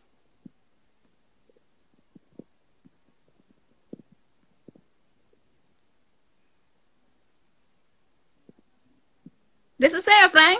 Udah 9.79 9.89
selesai 9.89 10.15
ya, 10.25 10.27
Frank? 10.31 10.59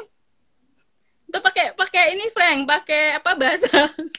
Itu 1.28 1.40
pakai 1.42 1.74
pakai 1.76 2.04
ini, 2.16 2.26
Frank, 2.32 2.60
pakai 2.70 3.18
apa 3.20 3.32
bahasa? 3.36 3.92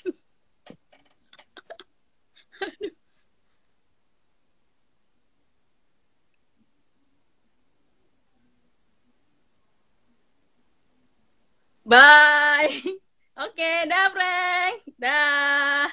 Bye. 11.86 12.98
Oke, 13.34 13.90
dah 13.90 14.06
Frank. 14.14 14.74
Dah. 14.94 15.90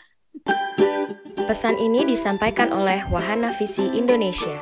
Pesan 1.49 1.73
ini 1.81 2.05
disampaikan 2.05 2.69
oleh 2.69 3.01
Wahana 3.09 3.49
Visi 3.57 3.89
Indonesia. 3.97 4.61